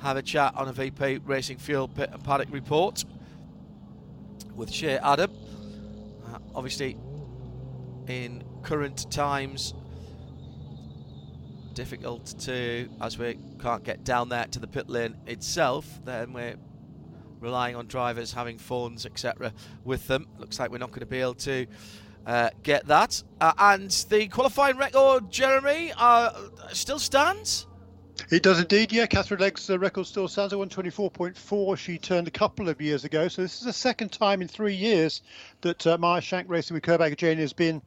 [0.02, 3.04] have a chat on a VP Racing Fuel Pit and Paddock report
[4.56, 5.32] with Shea Adam.
[6.26, 6.98] Uh, obviously,
[8.08, 9.74] in current times,
[11.74, 16.56] difficult to, as we can't get down there to the pit lane itself, then we're
[17.40, 20.28] relying on drivers having phones, etc., with them.
[20.38, 21.66] Looks like we're not going to be able to
[22.26, 23.22] uh, get that.
[23.40, 26.32] Uh, and the qualifying record, Jeremy, uh,
[26.72, 27.68] still stands?
[28.30, 29.08] It does indeed, yeah.
[29.08, 31.78] Katherine Legge's uh, record still stands at 124.4.
[31.78, 33.28] She turned a couple of years ago.
[33.28, 35.22] So this is the second time in three years
[35.62, 37.82] that uh, Shank Racing with Curb-Agajanian has been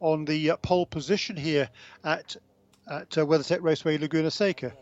[0.00, 1.68] on the uh, pole position here
[2.02, 2.36] at,
[2.90, 4.72] at uh, WeatherTech Raceway Laguna Seca.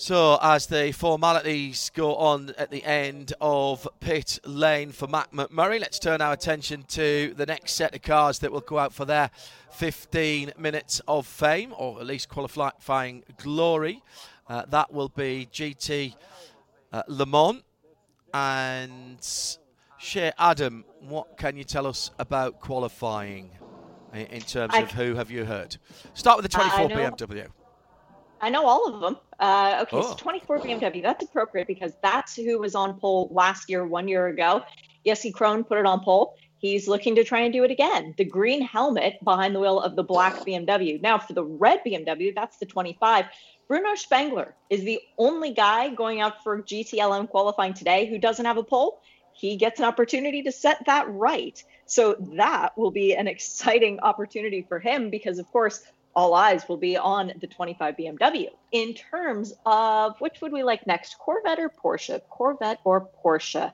[0.00, 5.80] So, as the formalities go on at the end of pit lane for Matt McMurry,
[5.80, 9.04] let's turn our attention to the next set of cars that will go out for
[9.04, 9.28] their
[9.72, 14.00] 15 minutes of fame, or at least qualifying glory.
[14.48, 16.14] Uh, that will be GT
[16.92, 17.64] uh, Le Mans.
[18.32, 19.18] And
[19.98, 23.50] Shea Adam, what can you tell us about qualifying
[24.14, 25.76] in, terms I, of who have you heard?
[26.14, 27.48] Start with the 24 BMW.
[28.40, 29.16] I know all of them.
[29.38, 30.02] Uh, okay, oh.
[30.02, 31.02] so 24 BMW.
[31.02, 34.62] That's appropriate because that's who was on pole last year, one year ago.
[35.06, 36.34] Jesse Krohn put it on pole.
[36.58, 38.14] He's looking to try and do it again.
[38.18, 41.00] The green helmet behind the wheel of the black BMW.
[41.00, 43.26] Now, for the red BMW, that's the 25.
[43.68, 48.56] Bruno Spengler is the only guy going out for GTLM qualifying today who doesn't have
[48.56, 49.00] a pole.
[49.34, 51.62] He gets an opportunity to set that right.
[51.86, 55.82] So that will be an exciting opportunity for him because, of course,
[56.18, 58.48] all eyes will be on the 25 BMW.
[58.72, 62.20] In terms of which would we like next, Corvette or Porsche?
[62.28, 63.72] Corvette or Porsche?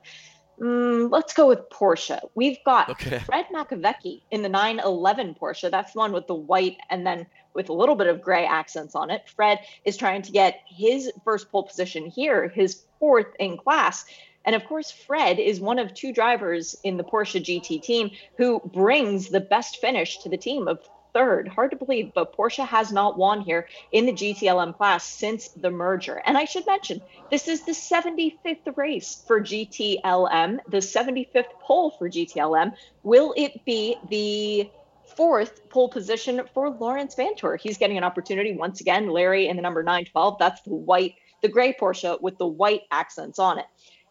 [0.61, 2.21] Mm, let's go with Porsche.
[2.35, 3.19] We've got okay.
[3.21, 5.71] Fred Makowiecki in the 911 Porsche.
[5.71, 8.95] That's the one with the white and then with a little bit of gray accents
[8.95, 9.23] on it.
[9.35, 14.05] Fred is trying to get his first pole position here, his fourth in class.
[14.45, 18.61] And of course, Fred is one of two drivers in the Porsche GT team who
[18.61, 21.49] brings the best finish to the team of third.
[21.49, 25.71] Hard to believe, but Porsche has not won here in the GTLM class since the
[25.71, 26.21] merger.
[26.27, 27.01] And I should mention,
[27.31, 32.75] this is the 75th race for GTLM, the 75th pole for GTLM.
[33.03, 34.71] Will it be the
[35.17, 37.59] fourth pole position for Laurens Vanthoor?
[37.59, 39.09] He's getting an opportunity once again.
[39.09, 40.37] Larry in the number 912.
[40.39, 43.67] That's the white, the gray Porsche with the white accents on it.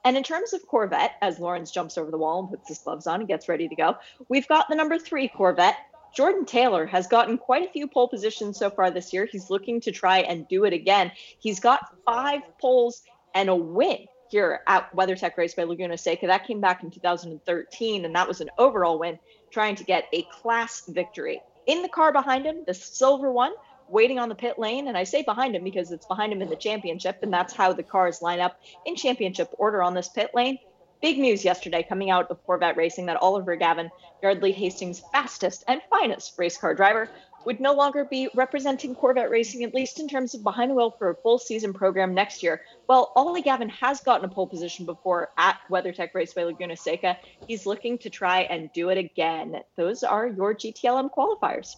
[0.05, 3.07] And in terms of Corvette, as Laurens jumps over the wall and puts his gloves
[3.07, 3.95] on and gets ready to go,
[4.27, 5.77] we've got the number three Corvette,
[6.15, 9.25] Jordan Taylor has gotten quite a few pole positions so far this year.
[9.25, 11.11] He's looking to try and do it again.
[11.39, 13.01] He's got five poles
[13.33, 16.27] and a win here at WeatherTech Raceway Laguna Seca.
[16.27, 19.17] That came back in 2013, and that was an overall win,
[19.51, 21.41] trying to get a class victory.
[21.65, 23.53] In the car behind him, the silver one,
[23.89, 24.87] waiting on the pit lane.
[24.87, 27.73] And I say behind him because it's behind him in the championship, and that's how
[27.73, 30.59] the cars line up in championship order on this pit lane.
[31.03, 35.81] Big news yesterday coming out of Corvette Racing that Oliver Gavin, Yardley Hastings' fastest and
[35.89, 37.09] finest race car driver,
[37.43, 40.95] would no longer be representing Corvette Racing, at least in terms of behind the wheel
[40.97, 42.61] for a full season program next year.
[42.85, 47.17] While Ollie Gavin has gotten a pole position before at WeatherTech Raceway Laguna Seca,
[47.49, 49.59] he's looking to try and do it again.
[49.75, 51.75] Those are your GTLM qualifiers.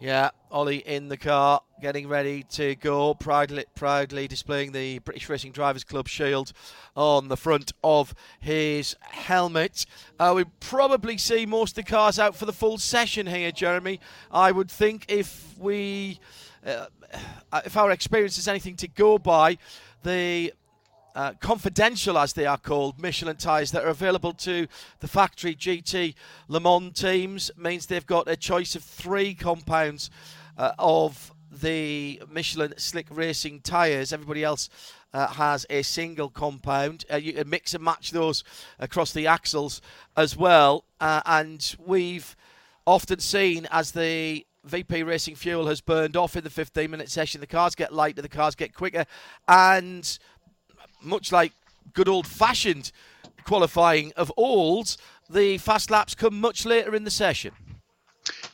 [0.00, 5.50] Yeah, Ollie in the car, getting ready to go, proudly, proudly displaying the British Racing
[5.50, 6.52] Drivers Club shield
[6.94, 9.86] on the front of his helmet.
[10.16, 13.98] Uh, we probably see most of the cars out for the full session here, Jeremy.
[14.30, 16.20] I would think if we,
[16.64, 16.86] uh,
[17.64, 19.58] if our experience is anything to go by,
[20.04, 20.52] the
[21.14, 24.66] uh, confidential, as they are called, Michelin tyres that are available to
[25.00, 26.14] the factory GT
[26.48, 30.10] Le Mans teams means they've got a choice of three compounds
[30.56, 34.12] uh, of the Michelin Slick Racing tyres.
[34.12, 34.68] Everybody else
[35.12, 37.04] uh, has a single compound.
[37.10, 38.44] Uh, you can mix and match those
[38.78, 39.80] across the axles
[40.16, 40.84] as well.
[41.00, 42.36] Uh, and we've
[42.86, 47.40] often seen as the VP Racing Fuel has burned off in the 15 minute session.
[47.40, 49.06] The cars get lighter, the cars get quicker,
[49.46, 50.18] and
[51.02, 51.52] much like
[51.92, 52.92] good old fashioned
[53.44, 54.96] qualifying of old,
[55.30, 57.52] the fast laps come much later in the session.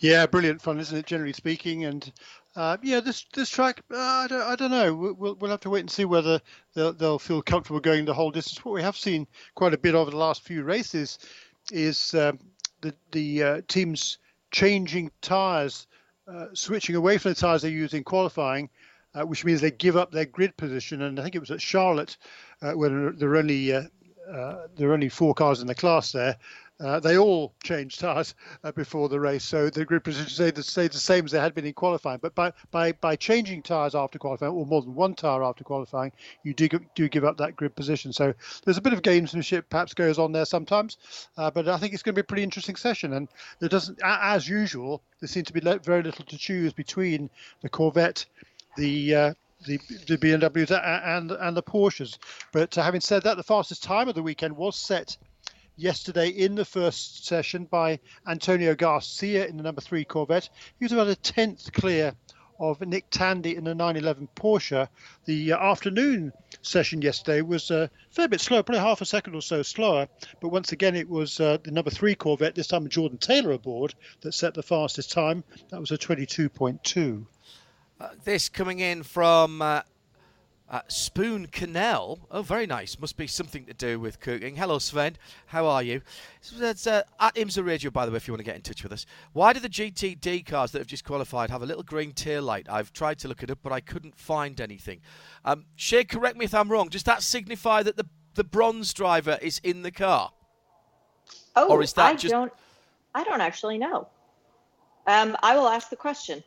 [0.01, 1.07] Yeah, brilliant fun, isn't it?
[1.07, 2.13] Generally speaking, and
[2.57, 4.95] uh, yeah, this this track, uh, I, don't, I don't know.
[4.95, 6.41] We'll, we'll have to wait and see whether
[6.75, 8.65] they'll, they'll feel comfortable going the whole distance.
[8.65, 11.19] What we have seen quite a bit over the last few races
[11.73, 12.39] is um,
[12.83, 14.19] the the uh, teams
[14.53, 15.87] changing tyres,
[16.29, 18.71] uh, switching away from the tyres they use in qualifying
[19.15, 21.03] uh, which means they give up their grid position.
[21.03, 22.17] And I think it was at Charlotte
[22.63, 23.85] uh, when there were only uh,
[24.31, 26.37] uh, there were only four cars in the class there.
[26.81, 30.63] Uh, they all changed tyres uh, before the race, so the grid position stayed the,
[30.63, 32.19] stayed the same as they had been in qualifying.
[32.21, 36.11] But by by, by changing tyres after qualifying, or more than one tyre after qualifying,
[36.43, 38.13] you do do give up that grid position.
[38.13, 40.99] So there's a bit of gamesmanship perhaps goes on there sometimes,
[41.37, 43.13] but I think it's going to be a pretty interesting session.
[43.13, 43.29] And
[43.61, 47.31] there doesn't, as usual, there seems to be very little to choose between
[47.63, 48.27] the Corvette
[48.77, 49.35] the uh,
[49.67, 52.19] the, the BMWs and and the Porsches.
[52.53, 55.17] But uh, having said that, the fastest time of the weekend was set
[55.77, 60.49] yesterday in the first session by Antonio Garcia in the number three Corvette.
[60.79, 62.15] He was about a tenth clear
[62.61, 64.89] of Nick Tandy in the 911 Porsche.
[65.25, 66.33] The uh, afternoon
[66.63, 70.09] session yesterday was a fair bit slower, probably half a second or so slower.
[70.41, 73.95] But once again, it was uh, the number three Corvette, this time Jordan Taylor aboard,
[74.21, 75.43] that set the fastest time.
[75.71, 77.27] That was a 22.2.
[78.01, 79.83] Uh, this coming in from uh,
[80.69, 82.19] uh, Spoon Canal.
[82.31, 82.99] Oh, very nice.
[82.99, 84.57] Must be something to do with cooking.
[84.57, 85.17] Hello, Sven.
[85.47, 86.03] How are you?
[86.43, 88.83] It's uh, at IMSA Radio, by the way, if you want to get in touch
[88.83, 89.07] with us.
[89.33, 92.67] Why do the GTD cars that have just qualified have a little green tail light?
[92.69, 95.01] I've tried to look it up, but I couldn't find anything.
[95.45, 96.89] Um, Shea, correct me if I'm wrong.
[96.89, 100.33] Does that signify that the the bronze driver is in the car?
[101.55, 102.33] Oh, or is that I just...
[102.33, 102.53] don't.
[103.15, 104.09] I don't actually know.
[105.07, 106.43] Um, I will ask the question.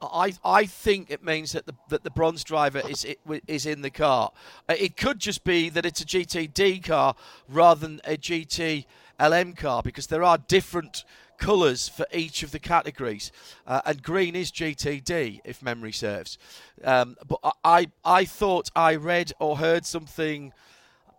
[0.00, 3.06] I I think it means that the that the bronze driver is
[3.46, 4.32] is in the car.
[4.68, 7.14] Uh, it could just be that it's a GTD car
[7.48, 8.86] rather than a GT
[9.20, 11.04] LM car because there are different
[11.38, 13.32] colours for each of the categories,
[13.66, 16.38] uh, and green is GTD if memory serves.
[16.84, 20.52] Um, but I I thought I read or heard something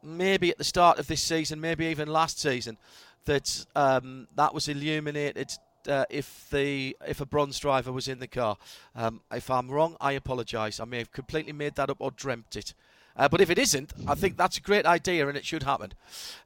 [0.04, 2.78] maybe at the start of this season, maybe even last season,
[3.26, 5.52] that um, that was illuminated
[5.88, 8.58] uh, if the if a bronze driver was in the car.
[8.96, 10.80] Um, if I'm wrong, I apologise.
[10.80, 12.74] I may have completely made that up or dreamt it.
[13.16, 15.94] Uh, but if it isn't, I think that's a great idea and it should happen.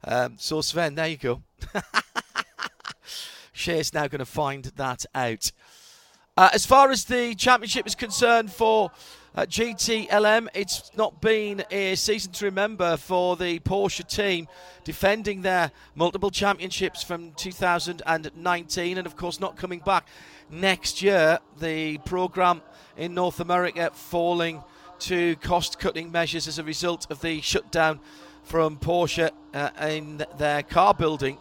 [0.02, 1.42] Um, so Sven, there you go.
[3.52, 5.52] Shea's now going to find that out.
[6.36, 8.90] Uh, as far as the championship is concerned for
[9.36, 14.46] uh, GTLM, it's not been a season to remember for the Porsche team,
[14.84, 20.06] defending their multiple championships from 2019 and, of course, not coming back
[20.50, 21.40] next year.
[21.58, 22.62] The programme
[22.96, 24.62] in North America falling
[25.00, 27.98] to cost cutting measures as a result of the shutdown
[28.44, 31.38] from Porsche uh, in their car building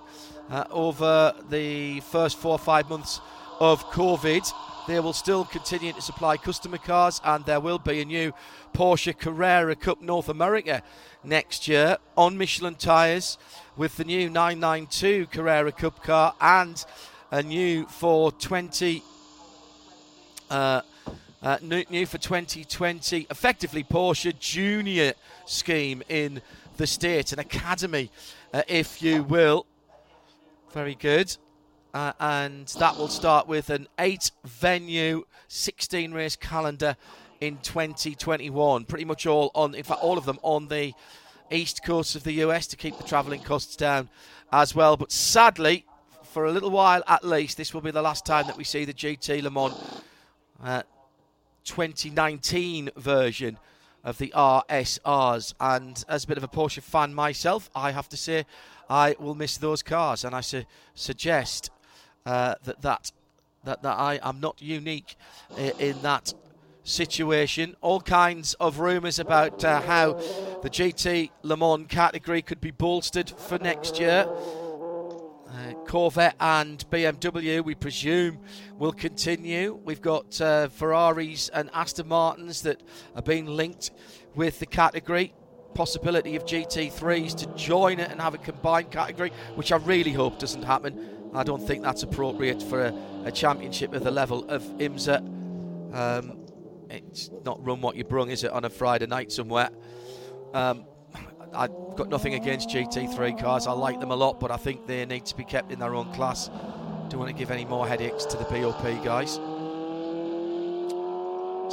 [0.49, 3.21] uh, over the first four or five months
[3.60, 4.51] of COVID.
[4.86, 8.34] They will still continue to supply customer cars, and there will be a new
[8.74, 10.84] Porsche Carrera Cup North America
[11.24, 13.38] next year on Michelin tyres
[13.78, 16.84] with the new 992 Carrera Cup car and
[17.32, 19.02] a new for 20.
[20.50, 20.82] Uh,
[21.41, 25.13] uh, new, new for 2020, effectively Porsche Junior
[25.46, 26.41] scheme in
[26.78, 28.10] the state, an academy,
[28.54, 29.65] uh, if you will.
[30.72, 31.36] Very good.
[31.93, 36.95] Uh, and that will start with an eight venue, 16 race calendar
[37.39, 38.86] in 2021.
[38.86, 40.93] Pretty much all on, in fact, all of them on the
[41.51, 44.10] east coast of the US to keep the travelling costs down
[44.51, 44.97] as well.
[44.97, 45.86] But sadly,
[46.23, 48.86] for a little while at least, this will be the last time that we see
[48.86, 49.73] the GT Le Mans
[50.63, 50.84] uh,
[51.65, 53.58] 2019 version
[54.03, 55.53] of the RSRs.
[55.60, 58.45] And as a bit of a Porsche fan myself, I have to say
[58.89, 60.23] I will miss those cars.
[60.23, 61.69] And I su- suggest
[62.25, 63.12] uh, that, that
[63.63, 65.15] that that I am not unique
[65.57, 66.33] in that
[66.83, 67.75] situation.
[67.81, 70.13] All kinds of rumours about uh, how
[70.62, 74.27] the GT Le Mans category could be bolstered for next year.
[74.27, 78.39] Uh, Corvette and BMW, we presume,
[78.77, 79.79] will continue.
[79.86, 82.81] We've got uh, Ferraris and Aston Martins that
[83.15, 83.91] are being linked
[84.36, 85.33] with the category.
[85.75, 90.39] Possibility of GT3s to join it and have a combined category, which I really hope
[90.39, 91.22] doesn't happen.
[91.36, 92.93] I don't think that's appropriate for a,
[93.26, 95.17] a championship of the level of IMSA.
[95.93, 96.38] Um,
[96.89, 99.69] it's not run what you brung, is it, on a Friday night somewhere?
[100.54, 100.86] Um,
[101.56, 103.67] I've got nothing against GT3 cars.
[103.67, 105.96] I like them a lot, but I think they need to be kept in their
[105.96, 106.50] own class.
[107.10, 109.36] Don't want to give any more headaches to the BOP guys.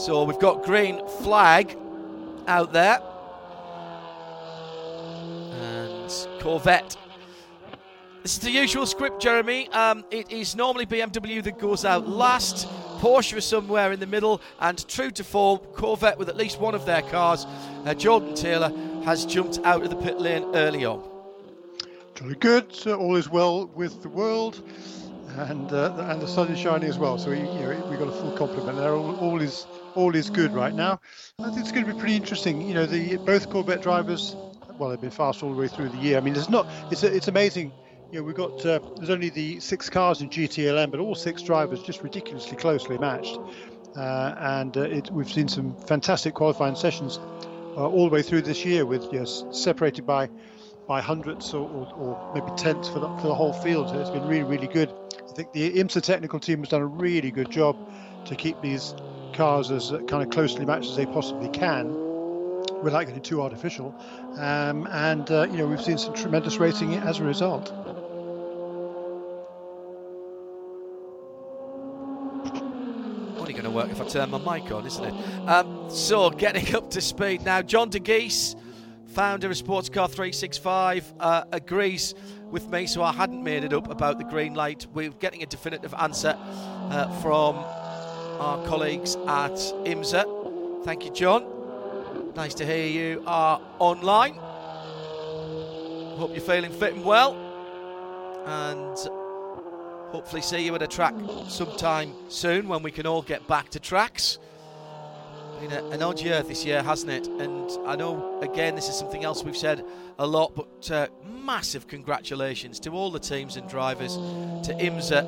[0.03, 1.77] So we've got green flag
[2.47, 3.01] out there.
[5.53, 6.97] And Corvette.
[8.23, 9.67] This is the usual script, Jeremy.
[9.71, 12.69] Um, it is normally BMW that goes out last.
[13.01, 16.75] Porsche is somewhere in the middle, and true to form, Corvette with at least one
[16.75, 17.47] of their cars,
[17.87, 18.71] uh, Jordan Taylor,
[19.05, 21.03] has jumped out of the pit lane early on.
[22.17, 22.87] Very good.
[22.89, 24.63] All is well with the world,
[25.39, 27.17] and uh, and the sun is shining as well.
[27.17, 28.93] So we, you know, we got a full complement there.
[28.93, 31.01] All, all, is all is good right now.
[31.39, 32.61] I think it's going to be pretty interesting.
[32.61, 34.37] You know, the both Corvette drivers,
[34.79, 36.19] well, they've been fast all the way through the year.
[36.19, 36.67] I mean, it's not.
[36.91, 37.73] It's it's amazing
[38.11, 41.43] you know, we've got uh, there's only the six cars in GTLM, but all six
[41.43, 43.39] drivers just ridiculously closely matched,
[43.97, 47.19] uh, and uh, it, we've seen some fantastic qualifying sessions
[47.77, 50.29] uh, all the way through this year, with yes, separated by
[50.89, 53.91] by hundredths or, or, or, maybe tenths for the, for the whole field.
[53.91, 54.93] So it's been really, really good.
[55.29, 57.77] I think the IMSA technical team has done a really good job
[58.25, 58.97] to keep these
[59.33, 61.95] cars as uh, kind of closely matched as they possibly can
[62.83, 63.95] without getting too artificial.
[64.37, 67.73] Um, and uh, you know we've seen some tremendous racing as a result.
[73.65, 75.13] To work if I turn my mic on, isn't it?
[75.47, 77.61] Um, so, getting up to speed now.
[77.61, 78.57] John Dagys,
[79.09, 82.15] founder of Sports Car 365, uh, agrees
[82.51, 84.87] with me, so I hadn't made it up about the green light.
[84.95, 89.53] We're getting a definitive answer uh, from our colleagues at
[89.85, 90.85] IMSA.
[90.85, 92.33] Thank you, John.
[92.35, 94.35] Nice to hear you are online.
[96.19, 97.35] Hope you're feeling fit and well.
[98.47, 99.20] And
[100.11, 101.15] hopefully see you at a track
[101.49, 104.39] sometime soon when we can all get back to tracks.
[105.61, 107.29] Been a, an odd year this year, hasn't it?
[107.29, 109.85] And I know, again, this is something else we've said
[110.19, 115.25] a lot, but uh, massive congratulations to all the teams and drivers, to IMSA,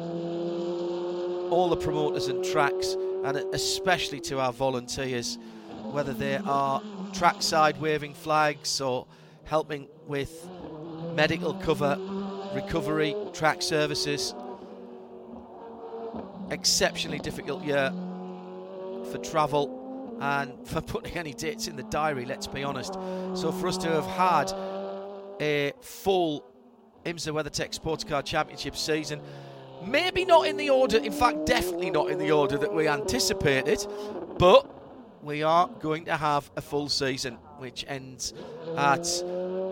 [1.51, 5.39] all the promoters and tracks, and especially to our volunteers,
[5.85, 9.07] whether they are trackside waving flags or
[9.45, 10.49] helping with
[11.15, 11.99] medical cover,
[12.55, 14.35] recovery, track services
[16.51, 17.93] exceptionally difficult year
[19.11, 22.95] for travel and for putting any dates in the diary, let's be honest.
[23.35, 24.53] So for us to have had
[25.41, 26.45] a full
[27.05, 29.21] IMSA WeatherTech Sports Car Championship season,
[29.85, 33.85] maybe not in the order, in fact, definitely not in the order that we anticipated,
[34.39, 34.69] but
[35.23, 38.35] we are going to have a full season, which ends
[38.77, 39.03] at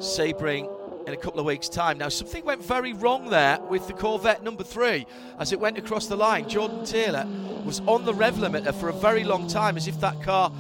[0.01, 0.69] Sebring
[1.07, 1.99] in a couple of weeks' time.
[1.99, 5.07] Now, something went very wrong there with the Corvette number three
[5.39, 6.49] as it went across the line.
[6.49, 7.27] Jordan Taylor
[7.65, 10.53] was on the rev limiter for a very long time as if that car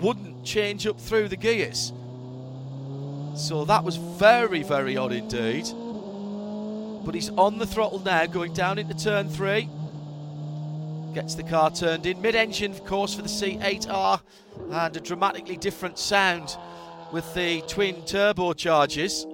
[0.00, 1.92] wouldn't change up through the gears.
[3.36, 5.66] So that was very, very odd indeed.
[7.04, 9.68] But he's on the throttle now, going down into turn three.
[11.14, 12.20] Gets the car turned in.
[12.20, 14.20] Mid engine, of course, for the C8R,
[14.70, 16.56] and a dramatically different sound
[17.12, 19.33] with the twin turbochargers.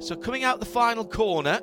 [0.00, 1.60] So coming out the final corner.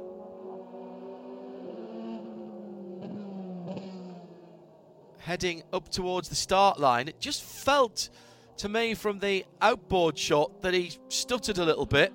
[5.20, 7.08] Heading up towards the start line.
[7.08, 8.10] It just felt
[8.58, 12.14] to me from the outboard shot that he stuttered a little bit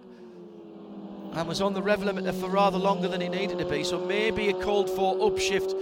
[1.32, 3.84] and was on the rev limiter for rather longer than he needed to be.
[3.84, 5.74] So maybe a called for upshift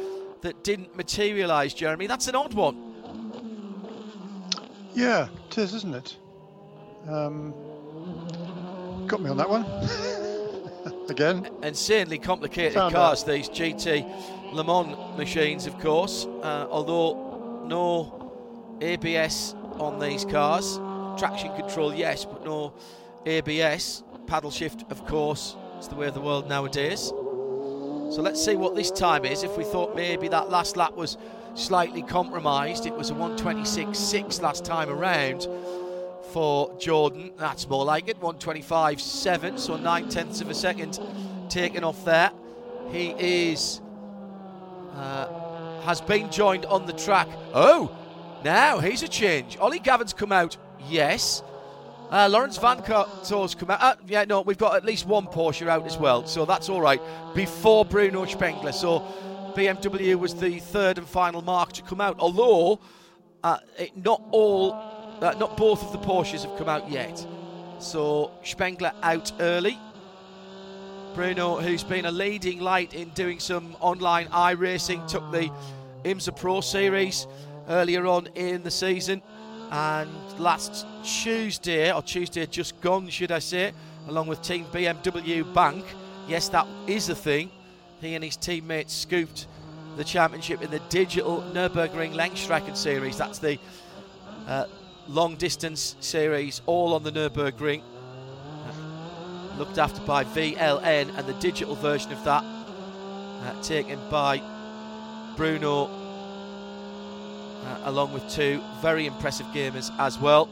[0.42, 2.06] that didn't materialise, Jeremy.
[2.06, 2.84] That's an odd one.
[4.94, 6.16] Yeah, it is, isn't it?
[7.08, 7.54] Um,
[9.06, 9.64] got me on that one.
[11.08, 11.48] again.
[11.62, 16.26] Insanely complicated Found cars, these GT Le Mans machines, of course.
[16.42, 20.78] Uh, although no ABS on these cars,
[21.18, 22.72] traction control, yes, but no
[23.26, 24.02] ABS.
[24.26, 27.12] Paddle shift, of course, it's the way of the world nowadays.
[28.10, 29.42] So let's see what this time is.
[29.42, 31.18] If we thought maybe that last lap was
[31.54, 35.46] slightly compromised, it was a 126.6 last time around
[36.28, 37.32] for Jordan.
[37.36, 38.20] That's more like it.
[38.20, 41.00] 125.7, so nine tenths of a second
[41.48, 42.30] taken off there.
[42.90, 43.80] He is
[44.94, 47.28] uh, has been joined on the track.
[47.54, 47.96] Oh,
[48.44, 49.56] now here's a change.
[49.58, 50.56] Ollie Gavin's come out.
[50.88, 51.42] Yes.
[52.10, 53.82] Uh, Laurens Vanthoor's come out.
[53.82, 56.80] Uh, yeah, no, we've got at least one Porsche out as well, so that's all
[56.80, 57.00] right.
[57.34, 59.00] Before Bruno Spengler, so
[59.54, 62.16] BMW was the third and final mark to come out.
[62.18, 62.80] Although
[63.44, 67.26] uh, it, not all uh, not both of the Porsches have come out yet.
[67.78, 69.78] So Spengler out early.
[71.14, 75.50] Bruno, who's been a leading light in doing some online iRacing, took the
[76.04, 77.26] IMSA Pro Series
[77.68, 79.22] earlier on in the season.
[79.70, 83.72] And last Tuesday, or Tuesday just gone, should I say,
[84.06, 85.84] along with Team BMW Bank,
[86.28, 87.50] yes, that is a thing.
[88.00, 89.46] He and his teammates scooped
[89.96, 93.18] the championship in the digital Nürburgring Langstrecken Series.
[93.18, 93.58] That's the
[94.46, 94.66] uh,
[95.08, 97.82] long distance series, all on the Nürburgring.
[99.56, 104.40] Looked after by VLN, and the digital version of that uh, taken by
[105.36, 105.86] Bruno,
[107.64, 110.48] uh, along with two very impressive gamers as well.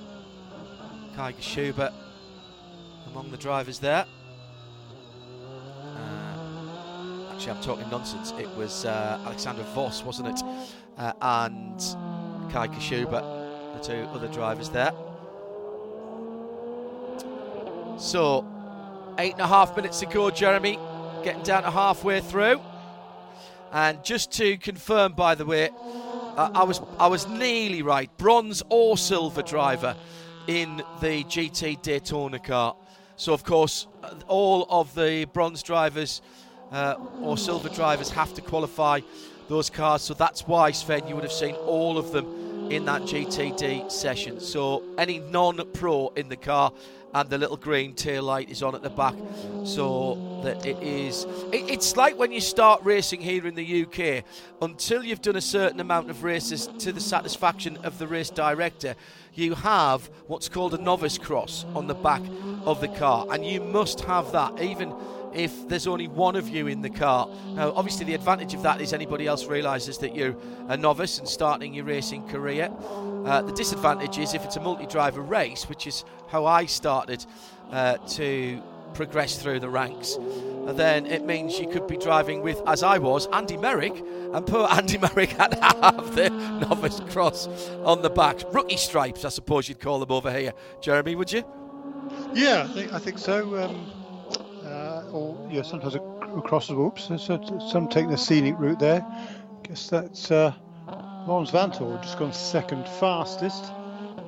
[1.14, 1.92] Kai Schubert
[3.06, 4.04] among the drivers there.
[5.94, 8.32] Uh, actually, I'm talking nonsense.
[8.38, 10.42] It was uh, Alexander Voss, wasn't it?
[10.98, 11.78] Uh, and
[12.50, 13.35] Kai the
[13.86, 14.92] two other drivers there.
[17.98, 18.44] So,
[19.18, 20.78] eight and a half minutes to go, Jeremy.
[21.22, 22.60] Getting down to halfway through.
[23.72, 25.70] And just to confirm, by the way,
[26.36, 28.10] uh, I was I was nearly right.
[28.18, 29.96] Bronze or silver driver
[30.46, 32.76] in the GT Daytona car.
[33.16, 36.22] So of course, uh, all of the bronze drivers
[36.72, 39.00] uh, or silver drivers have to qualify
[39.48, 40.02] those cars.
[40.02, 44.40] So that's why Sven, you would have seen all of them in that GTD session.
[44.40, 46.72] So any non-pro in the car
[47.14, 49.14] and the little green tail light is on at the back
[49.64, 54.22] so that it is it, it's like when you start racing here in the UK
[54.60, 58.94] until you've done a certain amount of races to the satisfaction of the race director
[59.32, 62.22] you have what's called a novice cross on the back
[62.66, 64.92] of the car and you must have that even
[65.34, 67.28] if there's only one of you in the car.
[67.54, 70.36] Now, obviously, the advantage of that is anybody else realises that you're
[70.68, 72.70] a novice and starting your racing career.
[73.24, 77.24] Uh, the disadvantage is if it's a multi driver race, which is how I started
[77.70, 78.62] uh, to
[78.94, 80.16] progress through the ranks,
[80.68, 83.94] then it means you could be driving with, as I was, Andy Merrick,
[84.32, 87.46] and poor Andy Merrick had to have the novice cross
[87.84, 88.40] on the back.
[88.52, 90.52] Rookie stripes, I suppose you'd call them over here.
[90.80, 91.44] Jeremy, would you?
[92.32, 93.62] Yeah, I think, I think so.
[93.62, 93.92] Um,
[95.12, 97.04] or yeah, sometimes across the whoops.
[97.04, 97.18] So
[97.70, 99.04] some take the scenic route there.
[99.62, 100.52] Guess that's uh,
[101.26, 103.72] Laurens Vanthoor just gone second fastest.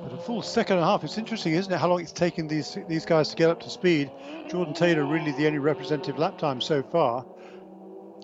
[0.03, 1.03] But a full second and a half.
[1.03, 1.77] It's interesting, isn't it?
[1.77, 4.11] How long it's taken these these guys to get up to speed.
[4.49, 7.25] Jordan Taylor really the only representative lap time so far.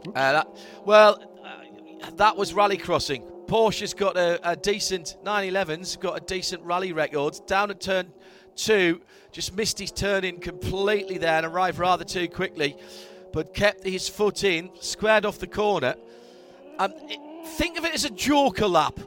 [0.07, 0.47] Uh, that,
[0.85, 3.23] well, uh, that was rally crossing.
[3.47, 7.39] Porsche's got a, a decent 911's got a decent rally record.
[7.47, 8.11] Down at turn
[8.55, 9.01] two,
[9.31, 12.77] just missed his turn in completely there and arrived rather too quickly,
[13.33, 15.95] but kept his foot in, squared off the corner.
[16.79, 16.93] Um,
[17.45, 18.99] think of it as a joker lap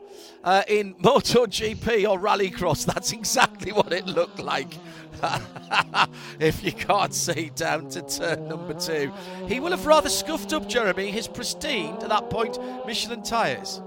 [0.44, 2.84] uh, in MotoGP or Rallycross.
[2.86, 4.74] That's exactly what it looked like.
[6.38, 9.12] if you can't see down to turn number two,
[9.46, 13.80] he will have rather scuffed up Jeremy his pristine to that point Michelin tyres.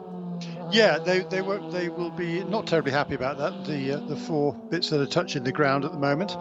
[0.71, 1.41] Yeah, they they.
[1.41, 3.65] They will be not terribly happy about that.
[3.65, 6.37] The uh, the four bits that are touching the ground at the moment.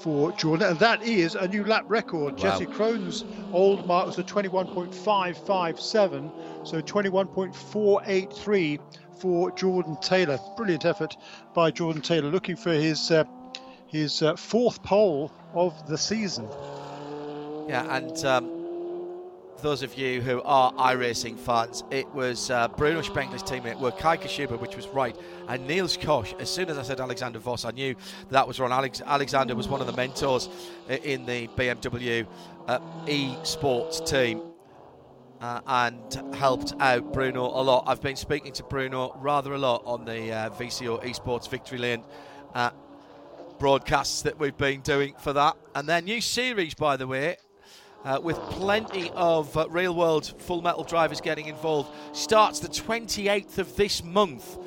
[0.00, 2.34] for Jordan, and that is a new lap record.
[2.34, 2.38] Wow.
[2.38, 6.30] Jesse Krohn's old mark was a 21.557,
[6.64, 8.78] so 21.483
[9.18, 10.38] for Jordan Taylor.
[10.56, 11.16] Brilliant effort
[11.54, 13.24] by Jordan Taylor, looking for his uh,
[13.88, 16.48] his uh, fourth pole of the season.
[17.68, 18.53] Yeah, and um,
[19.64, 24.18] those of you who are iRacing fans, it was uh, Bruno Spengler's teammate were Kai
[24.18, 25.16] Kashuba, which was right,
[25.48, 26.34] and Niels Koch.
[26.38, 27.96] As soon as I said Alexander Voss, I knew
[28.28, 28.72] that was wrong.
[28.72, 30.50] Alex, Alexander was one of the mentors
[30.88, 32.26] in the BMW
[32.68, 34.42] uh, e-sports team.
[35.40, 37.84] Uh, and helped out Bruno a lot.
[37.86, 42.02] I've been speaking to Bruno rather a lot on the uh, VCO Esports Victory Lane
[42.54, 42.70] uh,
[43.58, 45.56] broadcasts that we've been doing for that.
[45.74, 47.36] And their new series, by the way,
[48.04, 51.90] uh, with plenty of uh, real world full metal drivers getting involved.
[52.12, 54.58] Starts the 28th of this month.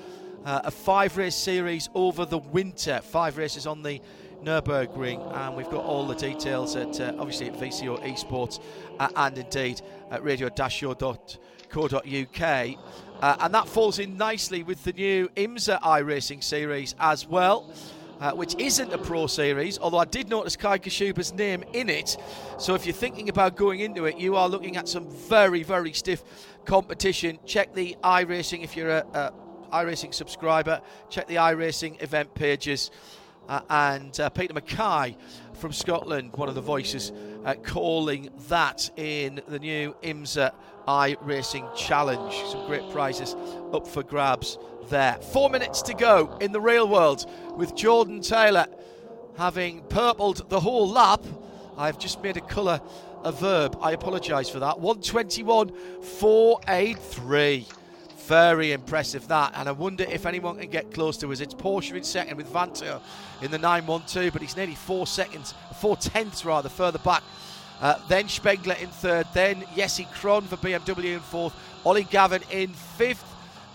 [0.46, 3.02] Uh, a five race series over the winter.
[3.04, 4.02] Five races on the
[4.44, 8.62] Nürburgring, and we've got all the details at uh, obviously at VCO Esports
[9.00, 9.82] uh, and indeed
[10.12, 12.78] at radio-show.co.uk.
[13.20, 17.74] Uh, and that falls in nicely with the new IMSA iRacing series as well
[18.20, 22.18] uh, which isn't a pro series, although I did notice Kai Kashuba's name in it.
[22.58, 25.94] So if you're thinking about going into it, you are looking at some very, very
[25.94, 26.24] stiff
[26.66, 27.40] competition.
[27.46, 29.34] Check the iRacing if you're a, a
[29.72, 30.82] iRacing subscriber.
[31.10, 32.92] Check the iRacing event pages.
[33.48, 35.16] Uh, and uh, Peter Mackay
[35.54, 37.14] from Scotland, one of the voices,
[37.46, 40.54] uh, calling that in the new IMSA
[40.88, 42.34] iRacing Challenge.
[42.52, 43.36] Some great prizes
[43.74, 44.58] up for grabs
[44.90, 45.16] there.
[45.16, 47.26] Four minutes to go in the real world
[47.56, 48.68] with Jordan Taylor
[49.38, 51.24] having purpled the whole lap.
[51.78, 52.82] I've just made a colour
[53.24, 53.78] a verb.
[53.82, 54.80] I apologise for that.
[54.80, 55.72] 121
[56.02, 57.68] 483.
[58.26, 61.40] Very impressive that, and I wonder if anyone can get close to us.
[61.40, 63.00] It's Porsche in second with Vanthoor
[63.42, 67.24] in the 912, but he's nearly four seconds, four tenths rather, further back.
[67.80, 71.54] Uh, then Spengler in third, then Jesse Krohn for BMW in fourth,
[71.86, 73.24] Ollie Gavin in fifth,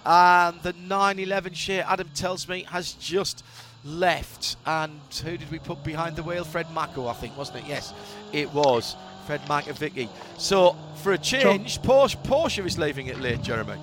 [0.05, 3.45] and the 911 Shea, Adam tells me, has just
[3.85, 4.57] left.
[4.67, 6.45] And who did we put behind the wheel?
[6.45, 7.65] Fred Mako, I think, wasn't it?
[7.69, 7.93] Yes,
[8.33, 8.97] it was.
[9.27, 10.09] Fred Vicky.
[10.37, 13.77] So, for a change, Porsche, Porsche is leaving it late, Jeremy.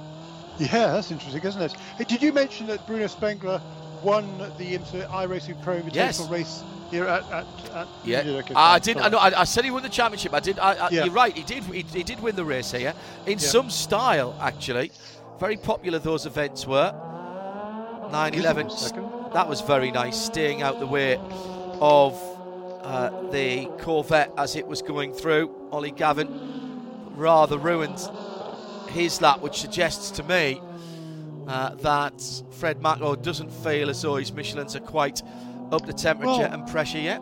[0.59, 1.71] Yeah, that's interesting, isn't it?
[1.97, 3.61] Hey, did you mention that Bruno Spengler
[4.03, 6.29] won the iRacing Pro Invitational yes.
[6.29, 8.41] race here at, at, at yeah.
[8.55, 8.97] I did.
[8.97, 10.33] I, know, I, I, said he won the championship.
[10.33, 10.59] I did.
[10.59, 11.05] I, yeah.
[11.05, 11.35] You're right.
[11.35, 11.63] He did.
[11.63, 12.93] He, he, did win the race here
[13.25, 13.37] in yeah.
[13.37, 14.91] some style, actually.
[15.39, 16.91] Very popular those events were.
[18.11, 18.67] 911.
[19.33, 21.15] That was very nice, staying out the way
[21.79, 22.13] of
[22.81, 25.49] uh, the Corvette as it was going through.
[25.71, 26.27] Ollie Gavin
[27.15, 27.99] rather ruined
[28.89, 30.61] his lap, which suggests to me
[31.47, 32.21] uh, that
[32.51, 35.21] Fred Mako doesn't feel as though his Michelin's are quite
[35.71, 37.21] up to temperature well, and pressure yet.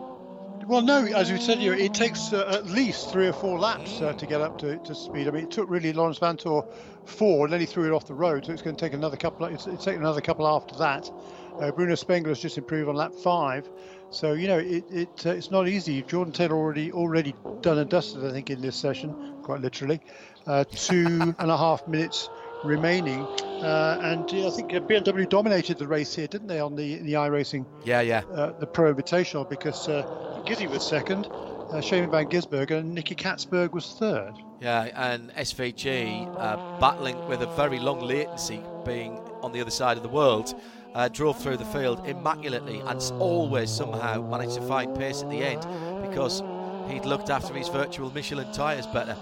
[0.68, 4.12] Well, no, as we said, it takes uh, at least three or four laps uh,
[4.12, 5.26] to get up to, to speed.
[5.26, 6.70] I mean, it took really Laurens Vanthoor
[7.06, 9.16] four, and then he threw it off the road, so it's going to take another
[9.16, 9.46] couple.
[9.46, 11.10] It's, it's another couple after that.
[11.58, 13.66] Uh, Bruno Spengler has just improved on lap five,
[14.10, 16.02] so you know it, it uh, it's not easy.
[16.02, 20.02] Jordan Taylor already already done and dusted, I think, in this session, quite literally.
[20.46, 22.28] Uh, two and a half minutes
[22.64, 23.22] remaining.
[23.22, 27.14] Uh, and I think uh, BMW dominated the race here, didn't they, on the the
[27.14, 27.66] iRacing?
[27.84, 28.22] Yeah, yeah.
[28.32, 33.14] Uh, the Pro Invitational because uh, Gizzy was second, uh, Shane van Gisbergen, and Nicky
[33.14, 34.34] Catsburg was third.
[34.60, 39.96] Yeah, and SVG uh, battling with a very long latency, being on the other side
[39.96, 40.54] of the world.
[40.94, 45.36] Uh, drove through the field immaculately and always somehow managed to find pace at the
[45.36, 45.60] end
[46.02, 46.42] because
[46.90, 49.16] he'd looked after his virtual Michelin tyres better.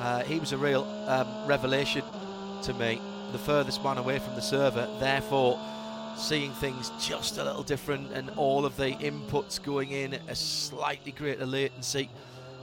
[0.00, 2.02] Uh, he was a real um, revelation
[2.62, 3.00] to me,
[3.32, 4.88] the furthest man away from the server.
[5.00, 5.58] Therefore,
[6.16, 11.12] seeing things just a little different and all of the inputs going in a slightly
[11.12, 12.08] greater latency.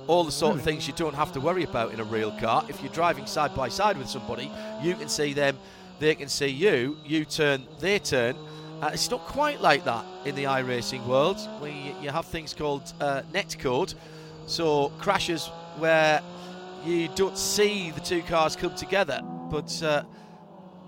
[0.08, 2.66] All the sort of things you don't have to worry about in a real car.
[2.70, 5.58] If you're driving side by side with somebody, you can see them,
[6.00, 8.36] they can see you, you turn, they turn.
[8.82, 11.38] Uh, it's not quite like that in the iRacing world.
[11.62, 13.93] We, you have things called uh, netcode,
[14.47, 15.47] so crashes
[15.78, 16.22] where
[16.86, 20.04] you don't see the two cars come together, but uh,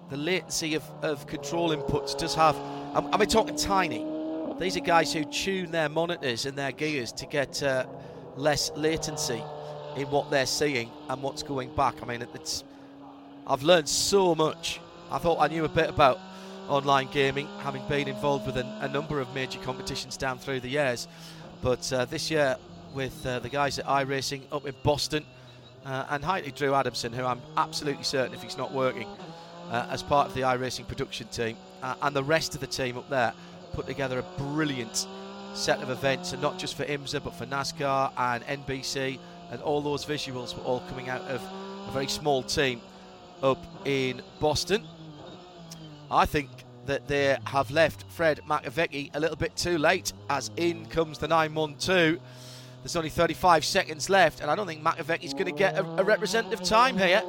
[0.09, 2.55] the latency of, of control inputs does have.
[2.93, 4.05] I'm, I'm talking tiny.
[4.59, 7.85] These are guys who tune their monitors and their gears to get uh,
[8.35, 9.41] less latency
[9.95, 11.95] in what they're seeing and what's going back.
[12.01, 12.63] I mean, it's.
[13.47, 14.79] I've learned so much.
[15.09, 16.19] I thought I knew a bit about
[16.67, 20.69] online gaming, having been involved with a, a number of major competitions down through the
[20.69, 21.07] years.
[21.61, 22.55] But uh, this year,
[22.93, 25.25] with uh, the guys at iRacing up in Boston,
[25.85, 29.07] uh, and Highly Drew Adamson, who I'm absolutely certain if he's not working,
[29.69, 32.97] uh, as part of the iRacing production team, uh, and the rest of the team
[32.97, 33.33] up there
[33.73, 35.07] put together a brilliant
[35.53, 39.19] set of events, and not just for IMSA but for NASCAR and NBC,
[39.51, 41.41] and all those visuals were all coming out of
[41.87, 42.81] a very small team
[43.43, 44.85] up in Boston.
[46.09, 46.49] I think
[46.85, 51.27] that they have left Fred Makowiecki a little bit too late, as in comes the
[51.27, 52.19] 912
[52.83, 55.85] There's only 35 seconds left, and I don't think Makovic is going to get a,
[55.99, 57.21] a, representative time here.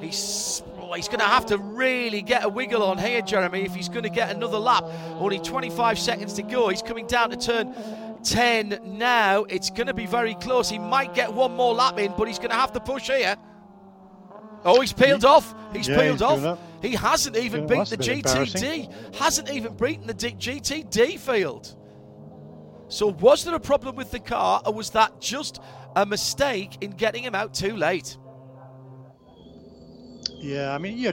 [0.00, 3.74] He's oh, he's going to have to really get a wiggle on here, Jeremy, if
[3.74, 4.84] he's going to get another lap.
[5.18, 6.68] Only 25 seconds to go.
[6.68, 7.74] He's coming down to turn
[8.22, 9.44] 10 now.
[9.44, 10.68] It's going to be very close.
[10.68, 13.36] He might get one more lap in, but he's going to have to push here.
[14.64, 15.54] Oh, he's peeled off.
[15.72, 16.58] He's yeah, peeled he's off.
[16.80, 19.16] He hasn't even beaten the GTD.
[19.16, 21.74] Hasn't even beaten the GTD field.
[22.88, 25.60] So, was there a problem with the car, or was that just
[25.96, 28.16] a mistake in getting him out too late?
[30.40, 31.12] Yeah, I mean, yeah,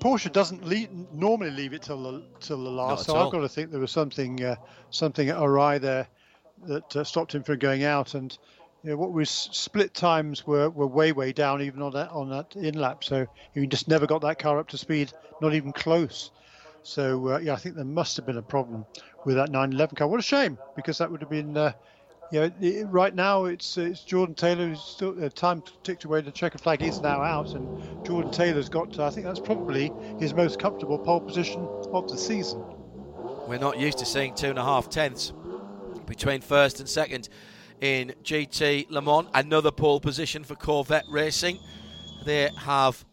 [0.00, 3.06] Porsche doesn't leave, normally leave it till the till the last.
[3.06, 3.16] So.
[3.16, 4.56] I've got to think there was something uh,
[4.90, 6.06] something awry there
[6.66, 8.14] that uh, stopped him from going out.
[8.14, 8.36] And
[8.82, 12.30] you know, what was split times were, were way way down even on that on
[12.30, 13.04] that in lap.
[13.04, 16.30] So he just never got that car up to speed, not even close.
[16.82, 18.86] So uh, yeah, I think there must have been a problem
[19.26, 20.08] with that 911 car.
[20.08, 21.54] What a shame because that would have been.
[21.54, 21.72] Uh,
[22.32, 22.48] yeah,
[22.86, 26.22] right now it's it's Jordan Taylor who's still uh, time ticked away.
[26.22, 28.92] The checker flag is now out, and Jordan Taylor's got.
[28.94, 32.64] To, I think that's probably his most comfortable pole position of the season.
[33.46, 35.32] We're not used to seeing two and a half tenths
[36.06, 37.28] between first and second
[37.80, 39.28] in GT Le Mans.
[39.34, 41.58] Another pole position for Corvette Racing.
[42.24, 43.04] They have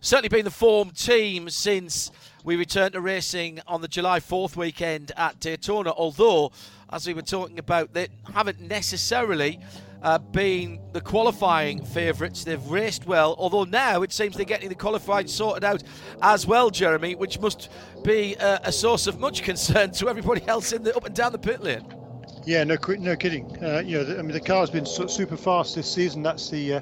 [0.00, 2.10] certainly been the form team since
[2.42, 6.52] we returned to racing on the July 4th weekend at Daytona, although,
[6.90, 9.60] as we were talking about, they haven't necessarily
[10.02, 12.44] uh, been the qualifying favourites.
[12.44, 15.82] They've raced well, although now it seems they're getting the qualifying sorted out
[16.22, 17.70] as well, Jeremy, which must
[18.02, 21.32] be a, a source of much concern to everybody else in the up and down
[21.32, 21.86] the pit lane.
[22.46, 23.62] Yeah, no, no kidding.
[23.62, 26.22] Uh, you know, the, I mean, the car's been super fast this season.
[26.22, 26.80] That's the uh,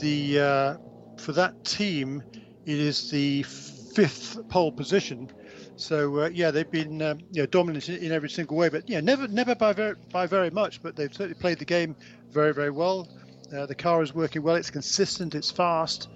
[0.00, 0.76] the uh,
[1.16, 2.24] for that team.
[2.66, 5.30] It is the fifth pole position.
[5.76, 9.00] So uh, yeah, they've been um, you know, dominant in every single way, but yeah,
[9.00, 10.82] never never by very by very much.
[10.82, 11.96] But they've certainly played the game
[12.30, 13.08] very very well.
[13.54, 14.56] Uh, the car is working well.
[14.56, 15.34] It's consistent.
[15.34, 16.08] It's fast,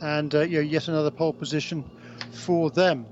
[0.00, 1.84] and uh, you know, yet another pole position
[2.32, 3.06] for them.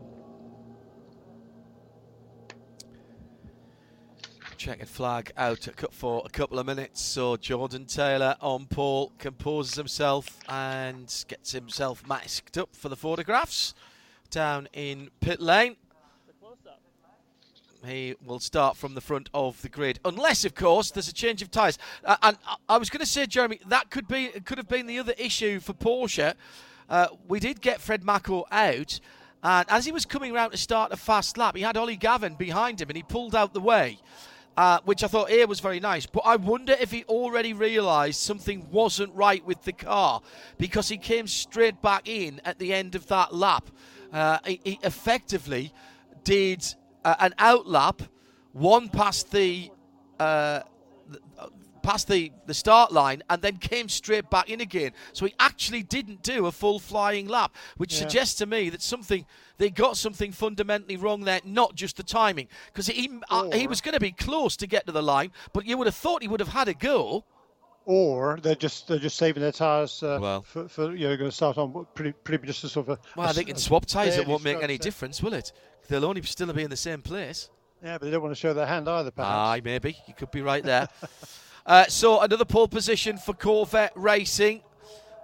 [4.56, 7.00] Checkered flag out for a couple of minutes.
[7.02, 13.74] So Jordan Taylor on pole composes himself and gets himself masked up for the photographs
[14.30, 15.76] down in pit lane.
[17.84, 21.42] He will start from the front of the grid, unless, of course, there's a change
[21.42, 21.78] of tyres.
[22.04, 22.38] Uh, and
[22.68, 25.60] I was going to say, Jeremy, that could be could have been the other issue
[25.60, 26.34] for Porsche.
[26.88, 28.98] Uh, we did get Fred Mako out,
[29.42, 32.34] and as he was coming around to start a fast lap, he had Ollie Gavin
[32.34, 33.98] behind him, and he pulled out the way.
[34.56, 36.06] Uh, which I thought here was very nice.
[36.06, 40.22] But I wonder if he already realised something wasn't right with the car
[40.56, 43.68] because he came straight back in at the end of that lap.
[44.10, 45.74] Uh, he, he, effectively
[46.24, 46.64] did
[47.04, 48.08] uh, an outlap,
[48.52, 49.70] one past the.
[50.18, 50.60] Uh,
[51.86, 54.90] past the, the start line and then came straight back in again.
[55.12, 58.00] So he actually didn't do a full flying lap, which yeah.
[58.00, 59.24] suggests to me that something
[59.58, 62.48] they got something fundamentally wrong there, not just the timing.
[62.66, 65.66] Because he uh, he was going to be close to get to the line, but
[65.66, 67.24] you would have thought he would have had a go
[67.86, 71.30] or they're just they're just saving their tires uh, well, for, for you know going
[71.30, 73.86] to start on pretty pretty just a sort of a, well, I think in swap
[73.86, 75.52] tyres it won't make any difference, will it?
[75.88, 77.48] They'll only still be in the same place.
[77.82, 79.12] Yeah, but they don't want to show their hand either.
[79.12, 79.32] Perhaps.
[79.32, 80.88] Aye, maybe you could be right there.
[81.66, 84.62] uh, so another pole position for Corvette Racing.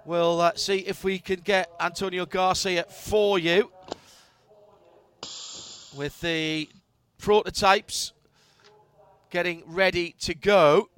[0.05, 3.72] We'll uh, see if we can get Antonio Garcia for you
[5.95, 6.69] with the
[7.19, 8.13] prototypes
[9.29, 10.89] getting ready to go.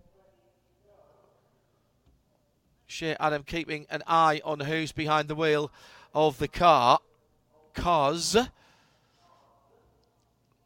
[2.88, 5.72] Shea Adam keeping an eye on who's behind the wheel
[6.14, 7.00] of the car.
[7.74, 8.38] Cause.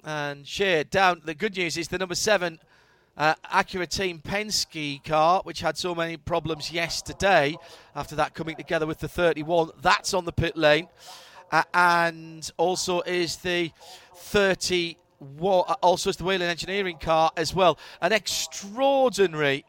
[0.03, 1.21] And Shea down.
[1.25, 2.59] The good news is the number seven
[3.17, 7.57] uh, Acura Team Penske car, which had so many problems yesterday
[7.95, 9.71] after that coming together with the 31.
[9.81, 10.87] That's on the pit lane.
[11.51, 13.71] Uh, and also is the
[14.15, 14.97] 30.
[15.21, 17.77] Uh, also is the Whelen Engineering car as well.
[18.01, 19.65] An extraordinary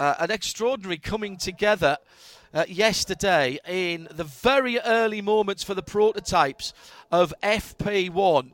[0.00, 1.98] uh, an extraordinary coming together
[2.54, 6.72] uh, yesterday in the very early moments for the prototypes
[7.12, 8.52] of FP1.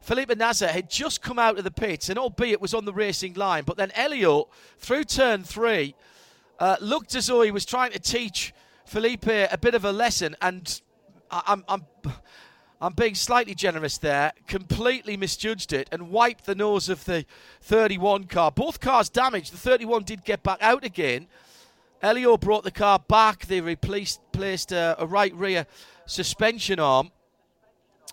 [0.00, 3.34] Felipe Nasr had just come out of the pits, and albeit was on the racing
[3.34, 4.48] line, but then Elio,
[4.78, 5.94] through turn three,
[6.60, 8.54] uh, looked as though he was trying to teach
[8.84, 10.80] Felipe a bit of a lesson, and
[11.30, 11.84] I, I'm, I'm
[12.84, 17.24] I'm being slightly generous there, completely misjudged it and wiped the nose of the
[17.62, 18.52] 31 car.
[18.52, 19.54] Both cars damaged.
[19.54, 21.28] The 31 did get back out again.
[22.02, 23.46] Elio brought the car back.
[23.46, 25.66] They replaced placed a, a right rear
[26.04, 27.10] suspension arm.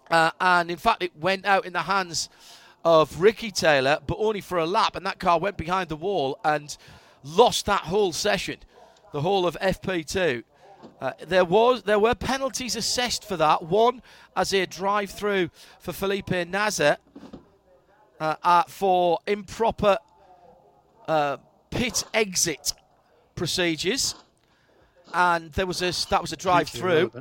[0.10, 2.30] Uh, and in fact, it went out in the hands
[2.86, 6.40] of Ricky Taylor, but only for a lap, and that car went behind the wall
[6.46, 6.78] and
[7.24, 8.58] lost that whole session,
[9.12, 10.44] the whole of FP2.
[11.00, 13.64] Uh, there was there were penalties assessed for that.
[13.64, 14.02] One
[14.36, 16.98] as a drive through for Felipe Nasr
[18.20, 19.98] uh, uh, for improper
[21.08, 21.38] uh,
[21.72, 22.74] pit exit
[23.34, 24.16] procedures,
[25.14, 27.12] and there was a that was a drive through.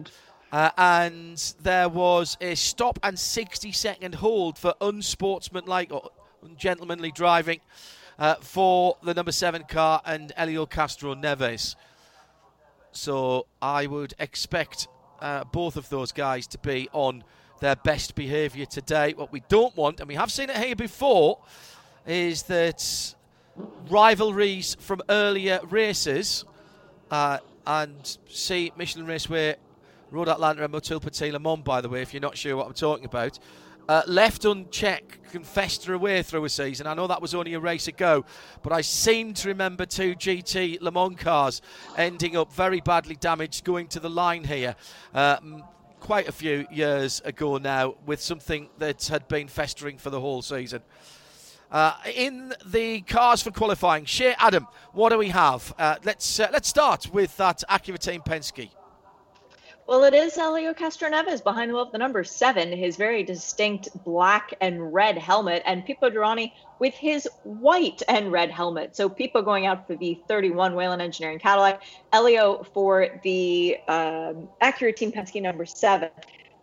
[0.52, 6.10] Uh, and there was a stop and 60 second hold for unsportsmanlike or
[6.42, 7.60] ungentlemanly driving
[8.18, 11.76] uh, for the number seven car and Helio Castroneves.
[12.92, 14.88] So I would expect
[15.20, 17.24] uh, both of those guys to be on
[17.60, 19.12] their best behaviour today.
[19.14, 21.38] What we don't want, and we have seen it here before,
[22.06, 23.14] is that
[23.88, 26.44] rivalries from earlier races
[27.10, 29.56] uh, and see Michelin Raceway
[30.10, 32.66] Road Atlanta and Motul Petit Le Mans, by the way, if you're not sure what
[32.66, 33.38] I'm talking about.
[33.88, 36.86] Uh, left unchecked can fester away through a season.
[36.86, 38.24] I know that was only a race ago,
[38.62, 41.62] but I seem to remember two GT Le Mans cars
[41.96, 44.76] ending up very badly damaged going to the line here.
[45.14, 45.38] Uh,
[46.00, 50.42] quite a few years ago now, with something that had been festering for the whole
[50.42, 50.82] season.
[51.70, 55.72] Uh, in the cars for qualifying, Shea Adam, what do we have?
[55.78, 58.70] Uh, let's uh, let's start with that Acura Team Penske.
[59.90, 63.88] Well, it is Elio Castroneves behind the wheel of the number seven, his very distinct
[64.04, 68.94] black and red helmet, and Pipo Derani with his white and red helmet.
[68.94, 71.82] So Pipo going out for the 31 Whelen Engineering Cadillac,
[72.12, 76.10] Elio for the um, Acura Team Penske number seven.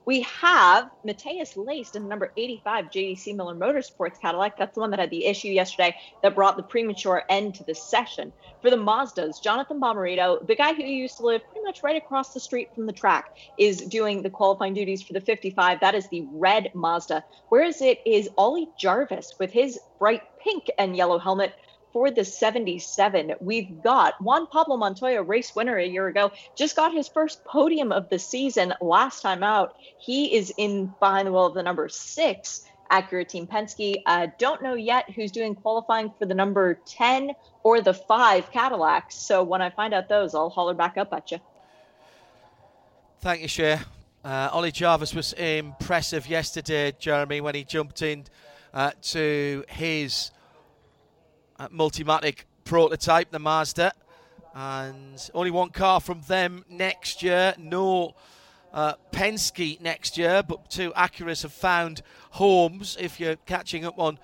[0.08, 4.58] We have Matheus Leist in the number 85 JDC Miller Motorsports Cadillac.
[4.58, 5.93] That's the one that had the issue yesterday
[6.24, 8.32] that brought the premature end to the session.
[8.62, 12.34] For the Mazdas, Jonathan Bomarito, the guy who used to live pretty much right across
[12.34, 13.26] the street from the track,
[13.60, 15.82] is doing the qualifying duties for the 55.
[15.82, 17.22] That is the red Mazda.
[17.49, 21.53] Whereas it is Ollie Jarvis with his bright pink and yellow helmet
[21.94, 26.94] for the 77, we've got Juan Pablo Montoya, race winner a year ago, just got
[26.94, 29.76] his first podium of the season last time out.
[30.00, 34.02] He is in behind the wheel of the number six Acura Team Penske.
[34.06, 37.32] Uh, don't know yet who's doing qualifying for the number 10
[37.64, 39.16] or the five Cadillacs.
[39.16, 41.40] So when I find out those, I'll holler back up at you.
[43.20, 43.80] Thank you, Shea.
[44.24, 48.26] Uh, Ollie Jarvis was impressive yesterday, Jeremy, when he jumped in
[48.74, 50.32] uh, to his
[51.60, 53.93] Multimatic prototype, the Mazda.
[54.53, 57.53] And only one car from them next year.
[57.58, 58.16] No
[58.74, 62.01] uh, Penske next year, but two Acuras have found
[62.32, 62.97] homes.
[62.99, 64.20] If you're catching up on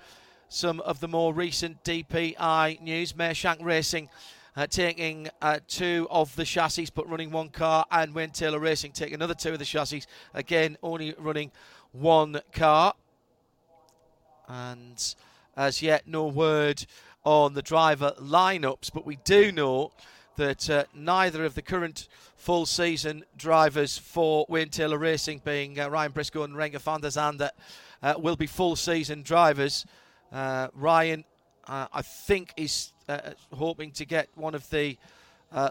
[0.48, 4.08] some of the more recent DPI news, Meyer Shank Racing
[4.56, 8.92] uh, taking uh, two of the chassis but running one car, and Wayne Taylor Racing
[8.92, 11.50] taking another two of the chassis, again only running
[11.92, 12.94] one car.
[14.46, 15.14] And
[15.56, 16.84] as yet, no word
[17.24, 19.90] on the driver lineups, but we do know
[20.36, 25.88] that uh, neither of the current full season drivers for Wayne Taylor Racing, being uh,
[25.88, 27.50] Ryan Briscoe and Renger van der Zande,
[28.02, 29.86] uh, will be full season drivers.
[30.32, 31.24] Uh, Ryan,
[31.66, 34.98] uh, I think, is uh, hoping to get one of the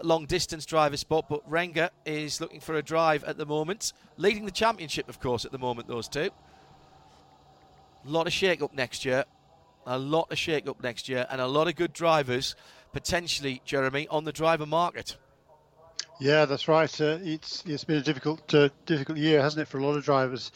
[0.02, 4.46] long distance driver spot, but Renger is looking for a drive at the moment, leading
[4.46, 6.30] the championship, of course, at the moment, those two.
[8.06, 9.24] A lot of shake up next year
[9.86, 12.54] a lot of shake up next year and a lot of good drivers
[12.92, 15.16] potentially, Jeremy, on the driver market.
[16.20, 17.00] Yeah, that's right.
[17.00, 20.04] Uh, it's it's been a difficult uh, difficult year, hasn't it, for a lot of
[20.04, 20.52] drivers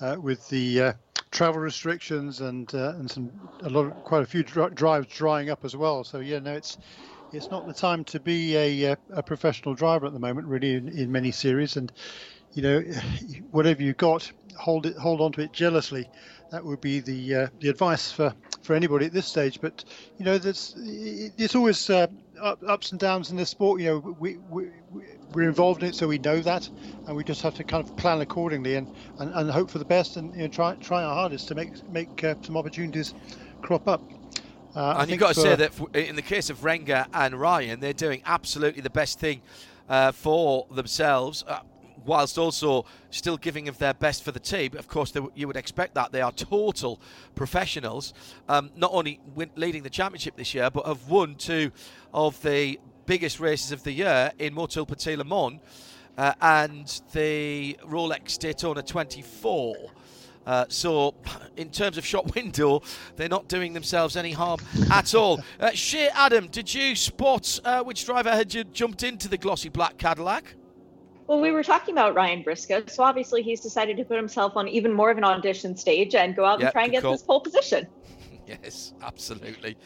[0.00, 0.92] uh, with the uh,
[1.30, 3.30] travel restrictions and uh, and some
[3.62, 6.04] a lot of quite a few dri- drives drying up as well.
[6.04, 6.76] So yeah, no, it's
[7.32, 10.74] it's not the time to be a, uh, a professional driver at the moment, really,
[10.74, 11.76] in, in many series.
[11.76, 11.92] And
[12.54, 12.80] you know,
[13.50, 16.08] whatever you got, hold it hold on to it jealously.
[16.50, 19.60] That would be the the advice for for anybody at this stage.
[19.60, 19.84] But
[20.18, 22.06] you know, there's it's always uh,
[22.40, 23.80] ups and downs in this sport.
[23.80, 24.68] You know, we, we
[25.32, 26.68] we're involved in it, so we know that,
[27.06, 29.84] and we just have to kind of plan accordingly and, and, and hope for the
[29.84, 33.14] best and you know, try try our hardest to make make uh, some opportunities
[33.62, 34.02] crop up.
[34.74, 37.92] Uh, and you've got to say that in the case of Renger and Ryan, they're
[37.92, 39.40] doing absolutely the best thing
[39.88, 41.44] uh, for themselves.
[41.46, 41.60] Uh,
[42.08, 44.76] whilst also still giving of their best for the team.
[44.76, 47.00] Of course, they, you would expect that they are total
[47.34, 48.14] professionals.
[48.48, 51.70] Um, not only win, leading the championship this year, but have won two
[52.12, 55.60] of the biggest races of the year in Motul Petit Le Mans
[56.16, 59.76] uh, and the Rolex Daytona 24.
[60.46, 61.14] Uh, so,
[61.58, 62.80] in terms of shop window,
[63.16, 64.58] they're not doing themselves any harm
[64.90, 65.40] at all.
[65.60, 69.98] Uh, Shea Adam, did you spot uh, which driver had jumped into the glossy black
[69.98, 70.54] Cadillac?
[71.28, 74.66] Well, we were talking about Ryan Briscoe, so obviously he's decided to put himself on
[74.66, 77.12] even more of an audition stage and go out Yep, and try and get call.
[77.12, 77.86] this pole position.
[78.46, 79.76] Yes, absolutely.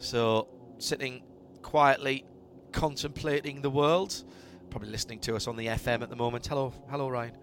[0.00, 0.48] So,
[0.78, 1.22] sitting
[1.62, 2.24] quietly,
[2.72, 4.24] contemplating the world,
[4.68, 6.44] probably listening to us on the FM at the moment.
[6.44, 7.36] Hello, hello, Ryan.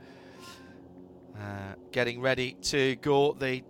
[1.40, 3.32] Uh, getting ready to go.
[3.32, 3.64] The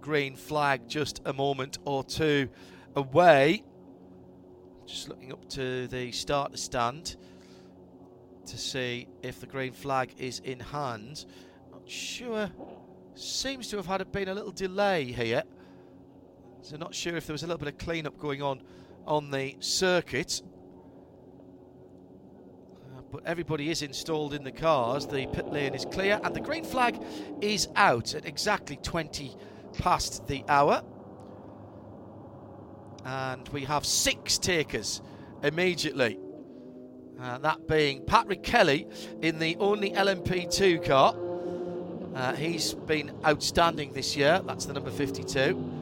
[0.00, 2.48] green flag just a moment or two
[2.94, 3.62] away.
[4.86, 7.16] Just looking up to the starter stand
[8.46, 11.26] to see if the green flag is in hand.
[11.70, 12.50] Not sure.
[13.14, 15.42] Seems to have had been a little delay here.
[16.62, 18.62] So not sure if there was a little bit of clean-up going on
[19.06, 20.42] on the circuit.
[22.82, 25.06] Uh, but everybody is installed in the cars.
[25.06, 27.00] The pit lane is clear, and the green flag
[27.40, 29.36] is out at exactly 20
[29.78, 30.82] past the hour.
[33.04, 35.00] And we have six takers
[35.42, 36.18] immediately.
[37.20, 38.86] Uh, that being Patrick Kelly
[39.22, 41.14] in the only LMP2 car.
[42.14, 44.40] Uh, he's been outstanding this year.
[44.46, 45.76] That's the number 52.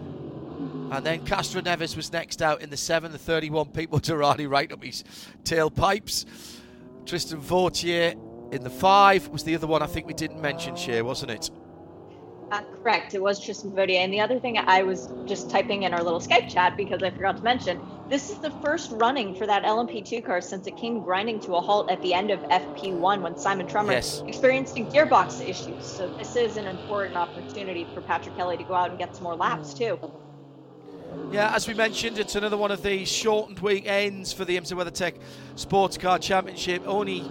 [0.93, 4.83] And then Castroneves was next out in the seven, the 31 Pipo Derani right up
[4.83, 5.03] his
[5.43, 6.25] tailpipes.
[7.05, 8.15] Tristan Vautier
[8.53, 11.51] in the five was the other one I think we didn't mention, Shea, wasn't it?
[12.53, 13.15] Uh, correct.
[13.15, 13.99] It was Tristan Vautier.
[13.99, 17.11] And the other thing I was just typing in our little Skype chat because I
[17.11, 21.03] forgot to mention this is the first running for that LMP2 car since it came
[21.03, 24.23] grinding to a halt at the end of FP1 when Simon Trummer Yes.
[24.27, 25.85] experienced gearbox issues.
[25.85, 29.25] So this is an important opportunity for Patrick Kelly to go out and get some
[29.25, 29.99] more laps too.
[31.31, 35.15] Yeah, as we mentioned, it's another one of these shortened weekends for the IMSA WeatherTech
[35.57, 36.83] Sports Car Championship.
[36.87, 37.23] Only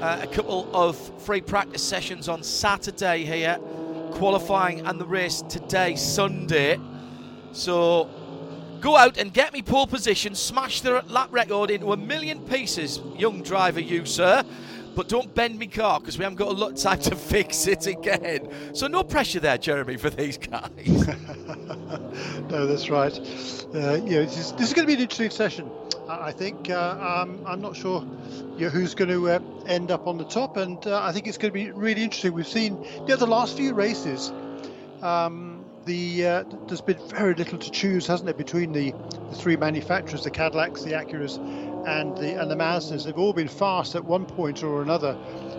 [0.00, 3.58] uh, a couple of free practice sessions on Saturday here,
[4.12, 6.78] qualifying and the race today, Sunday.
[7.52, 8.08] So
[8.82, 13.00] go out and get me pole position, smash the lap record into a million pieces,
[13.16, 14.44] young driver, you, sir.
[14.94, 17.66] But don't bend me car because we haven't got a lot of time to fix
[17.66, 18.74] it again.
[18.74, 20.70] So no pressure there, Jeremy, for these guys.
[22.50, 23.18] no, that's right.
[23.74, 25.70] Uh, you know, this is, this is going to be an interesting session.
[26.08, 28.04] I I think uh, um, I'm not sure
[28.58, 31.26] you know, who's going to uh, end up on the top, and uh, I think
[31.26, 32.34] it's going to be really interesting.
[32.34, 34.30] We've seen you know, the last few races.
[35.00, 35.51] Um,
[35.84, 38.92] the uh, there's been very little to choose, hasn't it, between the,
[39.30, 41.38] the three manufacturers, the Cadillacs, the Acuras,
[41.86, 43.04] and the and the Mazdas.
[43.04, 45.16] They've all been fast at one point or another.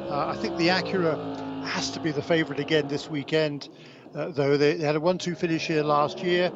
[0.09, 3.69] Uh, I think the Acura has to be the favourite again this weekend,
[4.15, 6.51] uh, though they, they had a one-two finish here last year,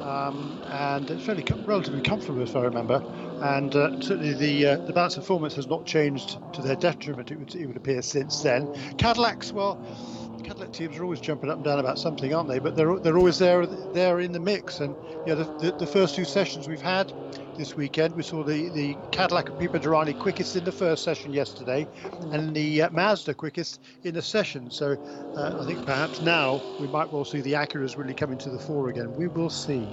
[0.00, 3.02] um, and it's fairly com- relatively comfortable, if I remember.
[3.40, 7.30] And uh, certainly the uh, the balance of performance has not changed to their detriment.
[7.30, 8.74] It would, it would appear since then.
[8.96, 9.78] Cadillacs, well.
[10.42, 12.58] Cadillac teams are always jumping up and down about something, aren't they?
[12.58, 14.80] But they're they're always there there in the mix.
[14.80, 14.94] And
[15.28, 17.12] know, the, the, the first two sessions we've had
[17.56, 21.32] this weekend, we saw the, the Cadillac of Pipo Derani quickest in the first session
[21.32, 21.86] yesterday,
[22.32, 24.70] and the uh, Mazda quickest in the session.
[24.70, 24.92] So
[25.36, 28.58] uh, I think perhaps now we might well see the Acuras really coming to the
[28.58, 29.14] fore again.
[29.14, 29.86] We will see.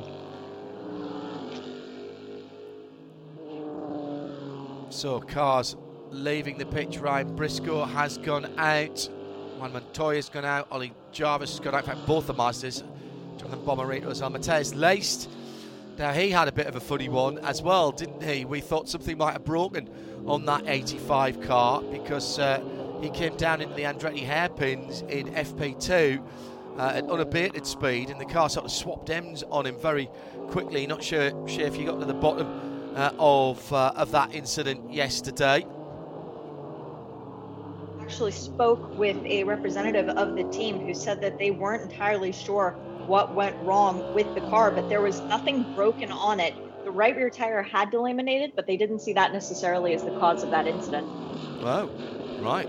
[4.89, 5.76] So cars
[6.12, 7.00] leaving the pitch.
[7.00, 9.10] Ryan Briscoe has gone out.
[9.58, 10.68] Juan Montoya's gone out.
[10.72, 11.84] Ollie Jarvis has gone out.
[11.84, 12.84] In fact, both the Mazdas.
[13.38, 14.30] Jonathan Bomarito as well.
[14.30, 15.28] Matheus Leist.
[15.97, 18.43] Now, he had a bit of a funny one as well, didn't he?
[18.43, 19.89] We thought something might have broken
[20.26, 22.62] on that 85 car because uh,
[23.01, 26.22] he came down into the Andretti hairpins in FP2
[26.78, 30.10] uh, at unabated speed, and the car sort of swapped ends on him very
[30.49, 30.86] quickly.
[30.86, 34.91] Not sure, sure if you got to the bottom uh, of uh, of that incident
[34.91, 35.66] yesterday.
[38.06, 42.76] Actually, spoke with a representative of the team who said that they weren't entirely sure
[43.08, 46.53] what went wrong with the car, but there was nothing broken on it.
[46.84, 50.43] The right rear tire had delaminated, but they didn't see that necessarily as the cause
[50.43, 51.08] of that incident.
[51.64, 51.89] Wow,
[52.41, 52.68] right.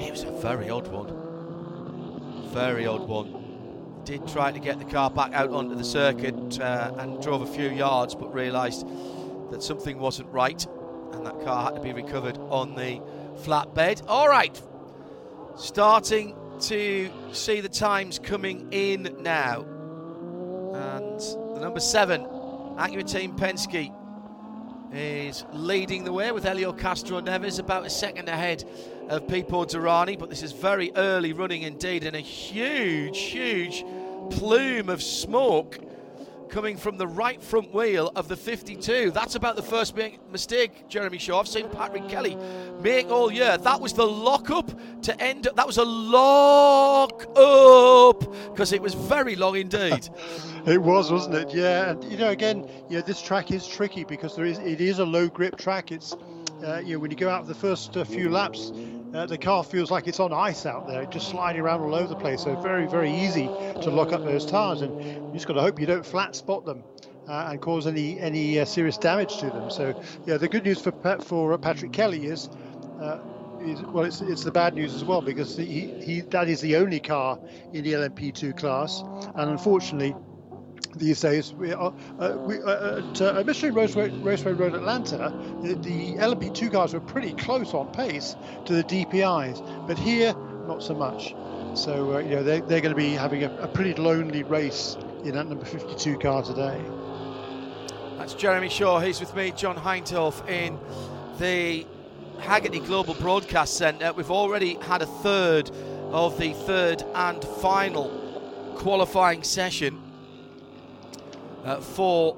[0.00, 2.48] It was a very odd one.
[2.50, 4.02] Very odd one.
[4.04, 7.46] Did try to get the car back out onto the circuit uh, and drove a
[7.46, 8.86] few yards, but realised
[9.50, 10.64] that something wasn't right,
[11.12, 13.02] and that car had to be recovered on the
[13.38, 14.02] flatbed.
[14.06, 14.60] All right,
[15.58, 19.62] starting to see the times coming in now.
[20.74, 23.92] And the number seven, Acura Team Penske,
[24.92, 28.64] is leading the way with Elio Castroneves about a second ahead
[29.08, 30.18] of Pipo Derani.
[30.18, 33.84] But this is very early running indeed, and a huge, huge
[34.30, 35.78] plume of smoke
[36.48, 39.10] coming from the right front wheel of the 52.
[39.10, 41.40] That's about the first mi- mistake, Jeremy Shaw.
[41.40, 42.36] I've seen Patrick Kelly
[42.80, 43.58] make all year.
[43.58, 44.70] That was the lock up
[45.02, 45.56] to end up.
[45.56, 48.20] That was a lock up
[48.50, 50.08] because it was very long indeed.
[50.66, 51.54] It was, wasn't it?
[51.54, 54.98] Yeah, and you know, again, yeah, this track is tricky because there is it is
[54.98, 55.92] a low grip track.
[55.92, 56.14] It's
[56.62, 58.70] uh, you know when you go out the first uh, few laps,
[59.14, 62.08] uh, the car feels like it's on ice out there, just sliding around all over
[62.08, 62.42] the place.
[62.42, 65.80] So very, very easy to lock up those tires, and you just got to hope
[65.80, 66.82] you don't flat spot them.
[67.28, 69.70] Uh, and cause any any uh, serious damage to them.
[69.70, 72.48] So yeah, the good news for for Patrick Kelly is,
[73.02, 73.18] uh,
[73.60, 76.76] is well, it's, it's the bad news as well because he, he that is the
[76.76, 77.38] only car
[77.74, 79.02] in the LMP2 class,
[79.34, 80.14] and unfortunately
[80.98, 81.52] these days.
[81.54, 85.32] We are, uh, we, uh, at uh, Michelin Raceway, Raceway Road Atlanta,
[85.62, 88.36] the, the LMP2 cars were pretty close on pace
[88.66, 90.34] to the DPIs, but here,
[90.66, 91.34] not so much.
[91.74, 94.96] So, uh, you know, they're, they're going to be having a, a, pretty lonely race
[95.24, 96.82] in that number 52 car today.
[98.16, 99.00] That's Jeremy Shaw.
[99.00, 100.78] He's with me, John Hindhaugh, in
[101.38, 101.86] the
[102.38, 104.12] Hagerty Global Broadcast Centre.
[104.12, 105.70] We've already had a third
[106.10, 110.00] of the third and final qualifying session
[111.64, 112.36] uh, for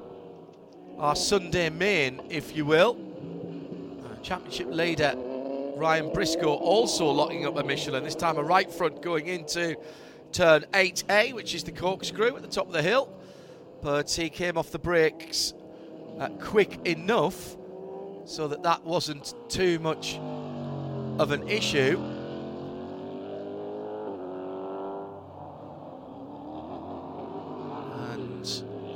[0.97, 2.97] our Sunday main, if you will.
[4.05, 5.15] Uh, championship leader
[5.81, 9.75] Ryan Briscoe also locking up a Michelin, this time a right front going into
[10.31, 13.09] turn 8A, which is the corkscrew at the top of the hill.
[13.81, 15.53] But he came off the brakes
[16.19, 17.57] uh, quick enough
[18.25, 20.19] so that that wasn't too much
[21.17, 21.99] of an issue.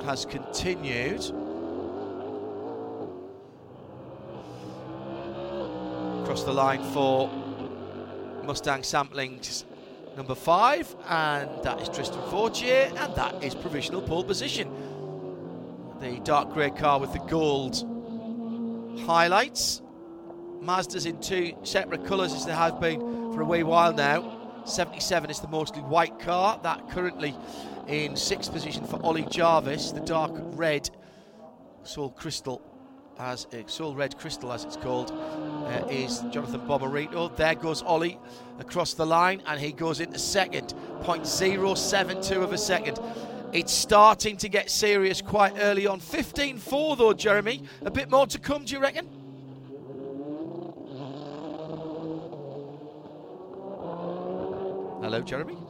[0.05, 1.21] Has continued.
[6.21, 7.27] Across the line for
[8.43, 9.63] Mustang Samplings
[10.15, 14.69] number five, and that is Tristan Vautier, and that is provisional pole position.
[15.99, 17.83] The dark grey car with the gold
[19.07, 19.81] highlights.
[20.61, 22.99] Mazda's in two separate colours as they have been
[23.33, 24.61] for a wee while now.
[24.65, 27.35] 77 is the mostly white car, that currently
[27.87, 30.89] in sixth position for Ollie Jarvis, the dark red
[31.83, 32.61] Soul Crystal,
[33.19, 37.35] as uh, Soul Red Crystal as it's called, uh, is Jonathan Bomarito.
[37.35, 38.19] There goes Ollie
[38.59, 42.99] across the line, and he goes into second, 0.072 of a second.
[43.53, 45.99] It's starting to get serious quite early on.
[45.99, 47.63] 15-4 though, Jeremy.
[47.85, 49.07] A bit more to come, do you reckon?
[55.01, 55.64] Hello, Jeremy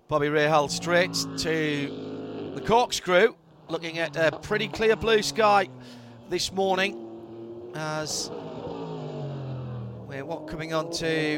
[0.07, 3.36] Bobby Rahal straight to the corkscrew.
[3.67, 5.67] Looking at a pretty clear blue sky
[6.30, 7.07] this morning
[7.75, 8.32] as
[10.10, 11.38] we're what coming on to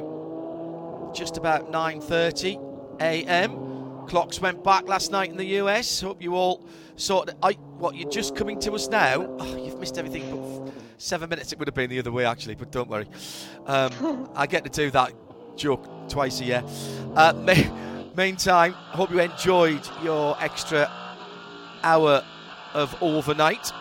[1.13, 4.07] just about 9:30 a.m.
[4.07, 5.99] Clocks went back last night in the US.
[5.99, 6.65] Hope you all
[6.95, 7.25] saw.
[7.43, 9.35] I, what you're just coming to us now.
[9.39, 11.51] Oh, you've missed everything but seven minutes.
[11.51, 13.07] It would have been the other way actually, but don't worry.
[13.65, 15.11] Um, I get to do that
[15.57, 16.63] joke twice a year.
[17.13, 17.69] Uh, may,
[18.15, 20.89] meantime, hope you enjoyed your extra
[21.83, 22.23] hour
[22.73, 23.73] of overnight.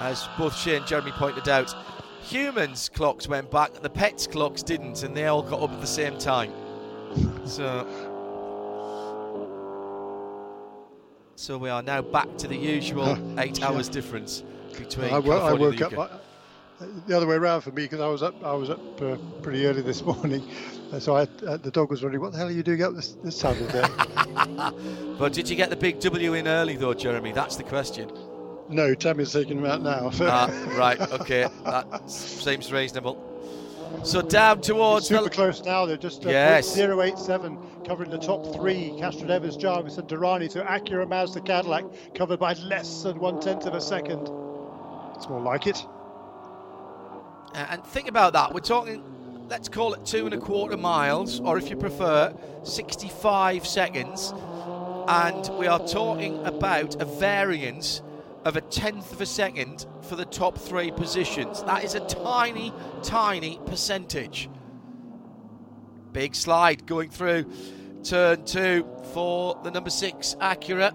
[0.00, 1.74] As both Shane and Jeremy pointed out,
[2.22, 5.86] humans' clocks went back, the pets' clocks didn't, and they all got up at the
[5.86, 6.52] same time.
[7.44, 7.86] So,
[11.36, 14.42] so we are now back to the usual eight hours difference
[14.76, 15.12] between.
[15.12, 15.92] I, I woke up.
[15.92, 16.08] I,
[17.06, 18.42] the other way around for me because I was up.
[18.42, 20.42] I was up uh, pretty early this morning,
[20.98, 23.12] so I, uh, the dog was wondering what the hell are you doing up this,
[23.22, 25.14] this time of day.
[25.18, 27.30] but did you get the big W in early though, Jeremy?
[27.30, 28.10] That's the question.
[28.68, 30.10] No, Tammy's taking him out now.
[30.20, 31.48] ah, right, okay.
[31.64, 33.30] That seems reasonable.
[34.02, 35.30] So down towards it's super the...
[35.30, 35.86] close now.
[35.86, 36.76] They're just uh, yes.
[36.76, 38.90] 087 covering the top three.
[38.98, 41.84] Castroneves, Jarvis, and Derani to Acura Mazda Cadillac
[42.14, 44.28] covered by less than one tenth of a second.
[45.14, 45.84] It's more like it.
[47.54, 48.52] And think about that.
[48.52, 49.02] We're talking,
[49.48, 52.34] let's call it two and a quarter miles, or if you prefer,
[52.64, 54.34] 65 seconds.
[55.06, 58.02] And we are talking about a variance
[58.44, 61.62] of a tenth of a second for the top three positions.
[61.64, 62.72] That is a tiny,
[63.02, 64.50] tiny percentage.
[66.12, 67.50] Big slide going through
[68.04, 70.92] turn two for the number six Acura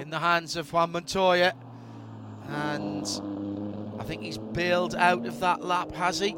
[0.00, 1.54] in the hands of Juan Montoya.
[2.48, 3.06] And
[3.98, 6.36] I think he's bailed out of that lap, has he?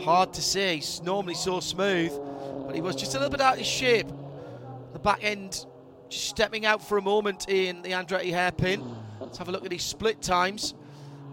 [0.00, 0.76] Hard to say.
[0.76, 2.12] He's normally so smooth,
[2.66, 4.08] but he was just a little bit out of shape.
[4.92, 5.64] The back end
[6.08, 8.84] just stepping out for a moment in the Andretti hairpin.
[9.20, 10.74] Let's have a look at his split times.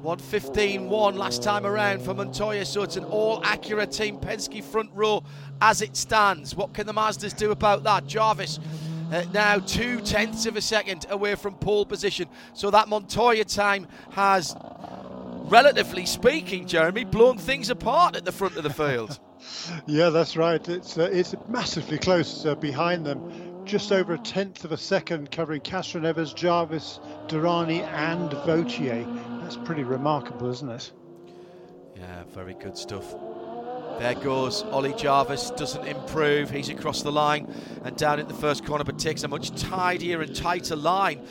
[0.04, 5.24] 115.1 last time around for Montoya, so it's an all Acura Team Penske front row
[5.62, 6.56] as it stands.
[6.56, 8.06] What can the Mazdas do about that?
[8.06, 8.60] Jarvis
[9.12, 13.88] uh, now two tenths of a second away from pole position, so that Montoya time
[14.12, 14.56] has,
[15.46, 19.20] relatively speaking, Jeremy, blown things apart at the front of the field.
[19.86, 20.68] yeah, that's right.
[20.68, 25.32] It's uh, it's massively close uh, behind them just over a tenth of a second
[25.32, 29.05] covering Castroneves, Jarvis, Derani and Vautier.
[29.41, 30.91] That's pretty remarkable, isn't it?
[31.95, 33.16] Yeah, very good stuff.
[33.99, 36.51] There goes Ollie Jarvis, doesn't improve.
[36.51, 37.51] He's across the line
[37.84, 41.26] and down in the first corner, but takes a much tidier and tighter line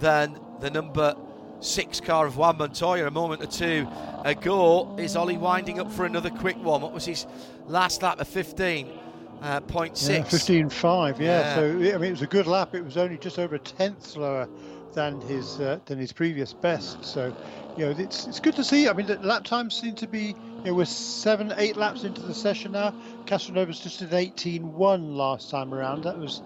[0.00, 1.14] than the number
[1.60, 3.88] six car of Juan Montoya a moment or two
[4.24, 4.94] ago.
[4.98, 6.82] Is Ollie winding up for another quick one?
[6.82, 7.26] What was his
[7.66, 8.20] last lap?
[8.20, 9.07] of 15.
[9.40, 10.08] Uh, 0.6.
[10.08, 11.24] Yeah, 15.5, yeah.
[11.24, 11.54] yeah.
[11.54, 12.74] So, I mean, it was a good lap.
[12.74, 14.48] It was only just over a tenth slower
[14.94, 17.04] than his uh, than his previous best.
[17.04, 17.34] So,
[17.76, 18.88] you know, it's it's good to see.
[18.88, 20.34] I mean, the lap times seem to be.
[20.58, 22.92] You know, we're seven, eight laps into the session now.
[23.26, 26.02] Castroneves just did 18.1 last time around.
[26.02, 26.42] That was,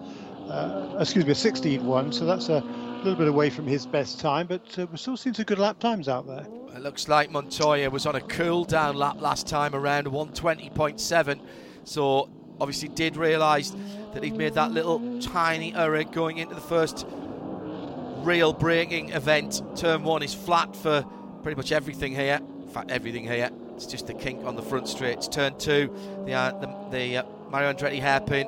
[0.49, 2.13] uh, excuse me, 16.1.
[2.13, 2.59] So that's a
[2.97, 5.79] little bit away from his best time, but uh, we're still seeing some good lap
[5.79, 6.45] times out there.
[6.75, 11.39] It looks like Montoya was on a cool down lap last time around, 120.7.
[11.85, 12.29] So
[12.63, 13.75] obviously did realise
[14.13, 17.05] that he'd made that little tiny error going into the first
[18.23, 19.61] real braking event.
[19.75, 21.03] Turn one is flat for
[21.41, 22.39] pretty much everything here.
[22.61, 23.49] In fact, everything here.
[23.75, 25.27] It's just the kink on the front straight.
[25.29, 25.93] turn two,
[26.25, 28.47] the uh, the, the uh, Mario Andretti hairpin.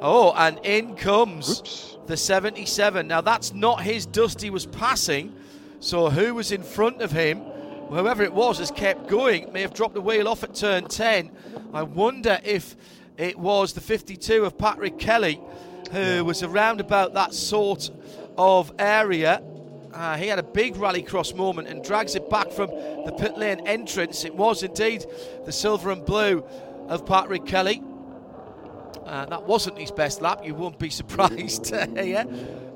[0.00, 1.98] Oh, and in comes Oops.
[2.06, 3.06] the 77.
[3.06, 5.34] Now that's not his dust he was passing.
[5.80, 7.40] So who was in front of him?
[7.90, 9.52] Whoever it was has kept going.
[9.52, 11.30] May have dropped the wheel off at turn 10.
[11.72, 12.74] I wonder if
[13.18, 15.40] it was the 52 of Patrick Kelly
[15.92, 17.90] who was around about that sort
[18.36, 19.42] of area.
[19.92, 23.66] Uh, he had a big rallycross moment and drags it back from the pit lane
[23.66, 24.24] entrance.
[24.24, 25.06] It was indeed
[25.44, 26.44] the silver and blue
[26.88, 27.82] of Patrick Kelly.
[29.04, 32.26] Uh, that wasn't his best lap, you won't be surprised here.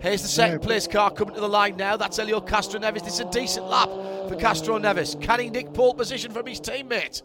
[0.01, 1.97] Here's the second place car coming to the line now.
[1.97, 3.05] That's Helio Castroneves.
[3.05, 5.21] This is a decent lap for Castroneves.
[5.21, 7.23] Can he nick pole position from his teammate?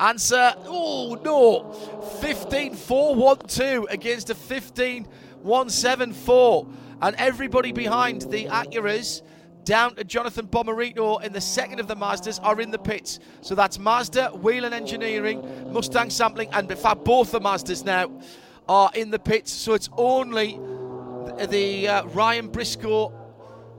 [0.00, 1.64] Answer, oh no,
[2.22, 6.72] 15-4-1-2 against a 15-1-7-4.
[7.02, 9.20] And everybody behind the Acuras
[9.64, 13.20] down to Jonathan Bomarito in the second of the Mazdas are in the pits.
[13.42, 18.10] So that's Mazda, Whelen Engineering, Mustang Sampling, and in fact both the Mazdas now
[18.68, 19.52] are in the pits.
[19.52, 23.12] So it's only the, the uh, Ryan Briscoe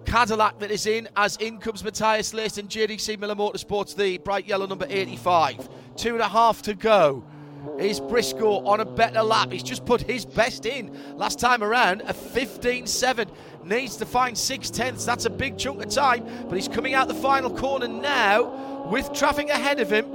[0.05, 4.47] Cadillac that is in, as in comes Matheus Leist and JDC Miller Motorsports, the bright
[4.47, 5.69] yellow number 85.
[5.95, 7.23] Two and a half to go.
[7.77, 9.51] Is Briscoe on a better lap?
[9.51, 13.29] He's just put his best in last time around, a 15 7.
[13.63, 15.05] Needs to find six tenths.
[15.05, 19.13] That's a big chunk of time, but he's coming out the final corner now with
[19.13, 20.05] traffic ahead of him.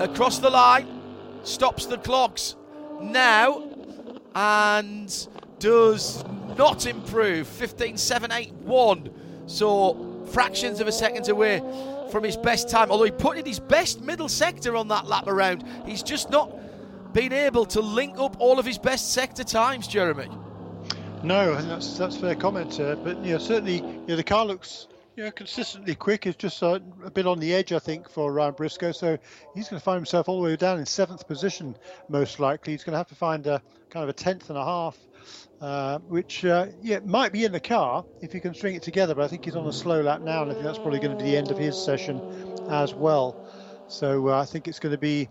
[0.00, 0.86] Across the line,
[1.42, 2.54] stops the clocks
[3.00, 3.68] now,
[4.34, 6.24] and does
[6.56, 7.46] not improve.
[7.46, 9.10] 15 7 8 1.
[9.46, 11.60] So fractions of a second away
[12.10, 12.90] from his best time.
[12.90, 16.52] Although he put in his best middle sector on that lap around, he's just not
[17.12, 20.28] been able to link up all of his best sector times, Jeremy.
[21.22, 22.78] No, that's that's fair comment.
[22.78, 26.26] Uh, but you know, certainly, you know, the car looks you know consistently quick.
[26.26, 26.80] It's just a
[27.14, 28.92] bit on the edge, I think, for Ryan Briscoe.
[28.92, 29.16] So
[29.54, 31.76] he's going to find himself all the way down in seventh position,
[32.08, 32.74] most likely.
[32.74, 34.98] He's going to have to find a kind of a tenth and a half
[35.64, 39.14] uh, which uh, yeah might be in the car if he can string it together.
[39.14, 41.16] But I think he's on a slow lap now, and I think that's probably going
[41.16, 42.20] to be the end of his session
[42.68, 43.34] as well.
[43.88, 45.30] So uh, I think it's going to be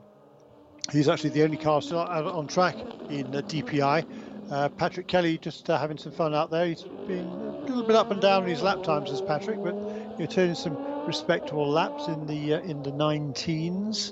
[0.91, 2.75] he's actually the only car still on track
[3.09, 4.05] in DPI.
[4.51, 6.65] Uh, Patrick Kelly just uh, having some fun out there.
[6.65, 9.75] He's been a little bit up and down in his lap times as Patrick, but
[10.17, 14.11] you're turning some respectable laps in the in the 19s.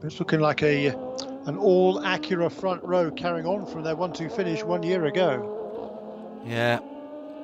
[0.00, 0.96] But it's looking like a
[1.46, 6.40] an all Acura front row carrying on from their 1 2 finish one year ago.
[6.44, 6.80] Yeah,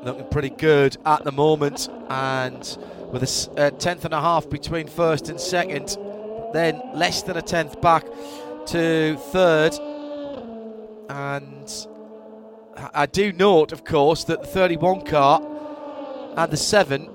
[0.02, 2.78] looking pretty good at the moment, and
[3.12, 3.23] with
[3.56, 5.97] a tenth and a half between first and second,
[6.52, 8.05] then less than a tenth back
[8.66, 9.74] to third.
[11.09, 11.86] And
[12.94, 15.40] I do note, of course, that the 31 car
[16.36, 17.10] and the 7.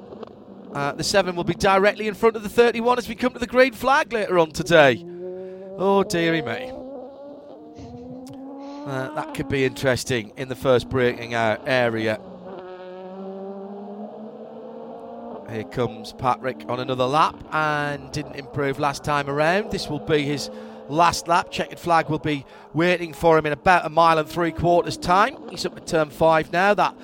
[0.74, 3.40] Uh, the 7 will be directly in front of the 31 as we come to
[3.40, 5.06] the green flag later on today.
[5.78, 6.72] Oh, dearie me.
[8.86, 12.20] Uh, that could be interesting in the first breaking out area.
[15.50, 19.72] Here comes Patrick on another lap and didn't improve last time around.
[19.72, 20.50] This will be his
[20.88, 21.52] last lap.
[21.52, 25.50] Checkered flag will be waiting for him in about a mile and three quarters time.
[25.50, 26.74] He's up at turn five now.
[26.74, 26.96] That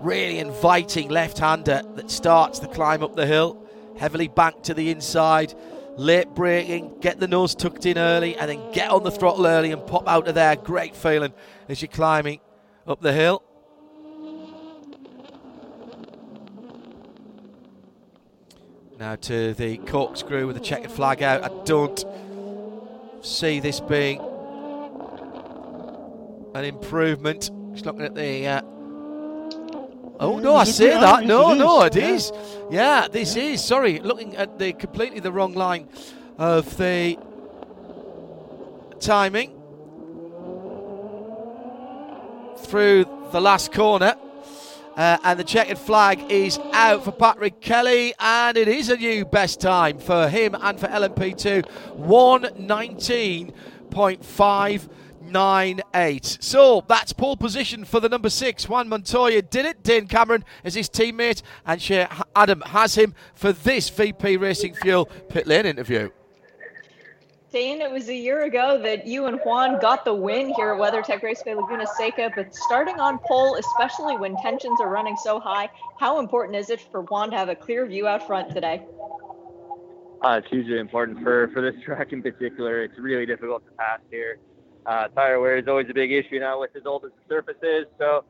[0.00, 3.64] really inviting left hander that starts the climb up the hill.
[3.98, 5.54] Heavily banked to the inside.
[5.96, 9.72] Late braking, get the nose tucked in early, and then get on the throttle early
[9.72, 10.56] and pop out of there.
[10.56, 11.32] Great feeling
[11.68, 12.40] as you're climbing
[12.86, 13.42] up the hill.
[18.98, 21.44] Now to the corkscrew with the checkered flag out.
[21.44, 22.04] I don't
[23.20, 24.20] see this being
[26.54, 27.50] an improvement.
[27.72, 28.46] Just looking at the.
[28.46, 28.62] Uh,
[30.22, 31.24] oh no, I see that.
[31.24, 32.32] No, no, it is.
[32.70, 33.62] Yeah, this is.
[33.62, 35.88] Sorry, looking at the completely the wrong line
[36.38, 37.18] of the
[39.00, 39.50] timing
[42.58, 44.14] through the last corner.
[44.96, 49.24] Uh, and the checkered flag is out for Patrick Kelly, and it is a new
[49.24, 51.66] best time for him and for LMP2
[55.32, 56.42] 119.598.
[56.42, 58.68] So that's pole position for the number six.
[58.68, 59.82] Juan Montoya did it.
[59.82, 65.06] Dane Cameron is his teammate, and Shea Adam has him for this VP Racing Fuel
[65.28, 66.10] pit lane interview.
[67.52, 70.80] Dane, it was a year ago that you and Juan got the win here at
[70.80, 75.68] WeatherTech Raceway Laguna Seca, but starting on pole, especially when tensions are running so high,
[76.00, 78.80] how important is it for Juan to have a clear view out front today?
[80.22, 82.82] Uh, it's hugely important for, for this track in particular.
[82.84, 84.38] It's really difficult to pass here.
[84.86, 87.62] Uh, tire wear is always a big issue now with as old as the surface
[87.62, 87.86] is.
[87.98, 88.24] So,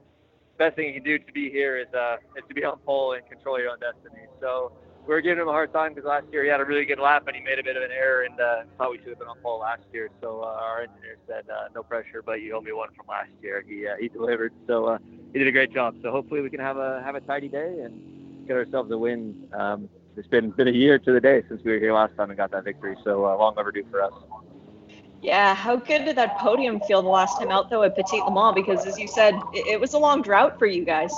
[0.58, 3.12] best thing you can do to be here is uh, is to be on pole
[3.14, 4.26] and control your own destiny.
[4.40, 4.72] So,
[5.06, 7.00] we were giving him a hard time because last year he had a really good
[7.00, 9.18] lap and he made a bit of an error and uh, thought we should have
[9.18, 10.10] been on pole last year.
[10.20, 13.30] So uh, our engineer said, uh, "No pressure, but you owe me one from last
[13.42, 14.98] year." He uh, he delivered, so uh,
[15.32, 15.96] he did a great job.
[16.02, 19.48] So hopefully we can have a have a tidy day and get ourselves a win.
[19.52, 22.30] Um, it's been been a year to the day since we were here last time
[22.30, 24.12] and got that victory, so uh, long overdue for us.
[25.22, 28.32] Yeah, how good did that podium feel the last time out though at Petit Le
[28.32, 28.56] Mans?
[28.56, 31.12] Because as you said, it, it was a long drought for you guys.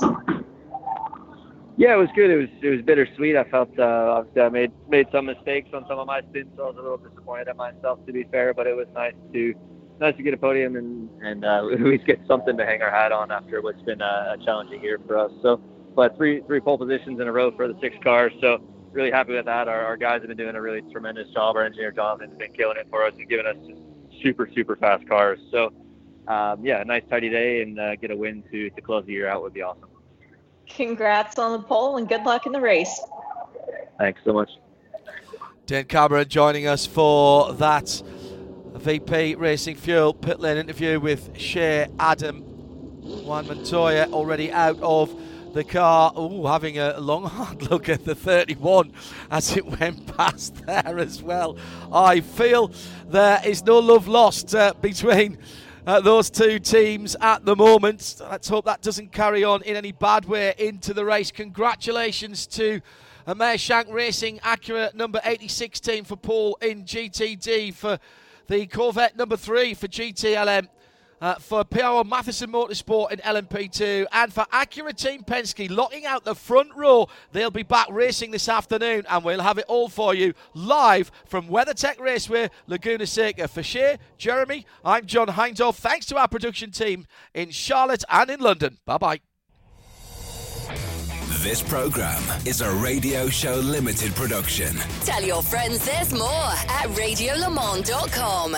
[1.79, 2.31] Yeah, it was good.
[2.31, 3.35] It was it was bittersweet.
[3.35, 6.67] I felt uh, I made made some mistakes on some of my stints, so I
[6.69, 8.53] was a little disappointed at myself to be fair.
[8.53, 9.55] But it was nice to
[10.01, 12.91] nice to get a podium and and uh, at least get something to hang our
[12.91, 15.33] hat on after what's been a, a challenging year for us.
[15.41, 15.57] So,
[15.97, 18.35] but three three pole positions in a row for the six cars.
[18.43, 18.63] So
[18.93, 19.67] really happy with that.
[19.67, 21.57] Our, our guys have been doing a really tremendous job.
[21.57, 23.81] Our engineer Jonathan's been killing it for us and giving us just
[24.25, 25.39] super super fast cars.
[25.53, 25.73] So
[26.27, 29.13] um, yeah, a nice tidy day and uh, get a win to to close the
[29.13, 29.89] year out would be awesome.
[30.69, 33.01] Congrats on the pole and good luck in the race.
[33.99, 34.51] Thanks so much.
[35.67, 38.03] Dane Cameron joining us for that
[38.75, 42.41] VP Racing Fuel pit lane interview with Shea Adam.
[42.41, 45.15] Juan Montoya already out of
[45.55, 46.13] the car.
[46.17, 48.93] Oh, having a long hard look at the 31
[49.31, 51.57] as it went past there as well.
[51.93, 52.73] I feel
[53.07, 55.39] there is no love lost uh, between
[55.87, 58.21] uh, those two teams at the moment.
[58.21, 61.31] Let's hope that doesn't carry on in any bad way into the race.
[61.31, 62.81] Congratulations to
[63.35, 67.99] Meyer Shank Racing Acura number 86 team for Paul in GTD, for
[68.49, 70.69] the Corvette number three for GTLM
[71.25, 76.35] uh, for PR Mathiasen Motorsport in LMP2 and for Acura Team Penske locking out the
[76.35, 77.09] front row.
[77.33, 81.49] They'll be back racing this afternoon and we'll have it all for you live from
[81.49, 83.49] WeatherTech Raceway, Laguna Seca.
[83.49, 85.75] For Shea, Jeremy, I'm John Hindhaugh.
[85.75, 88.77] Thanks to our production team in Charlotte and in London.
[88.85, 89.21] Bye bye.
[91.43, 94.77] This program is a Radio Show Limited production.
[95.05, 98.57] Tell your friends there's more at radiolemans.com.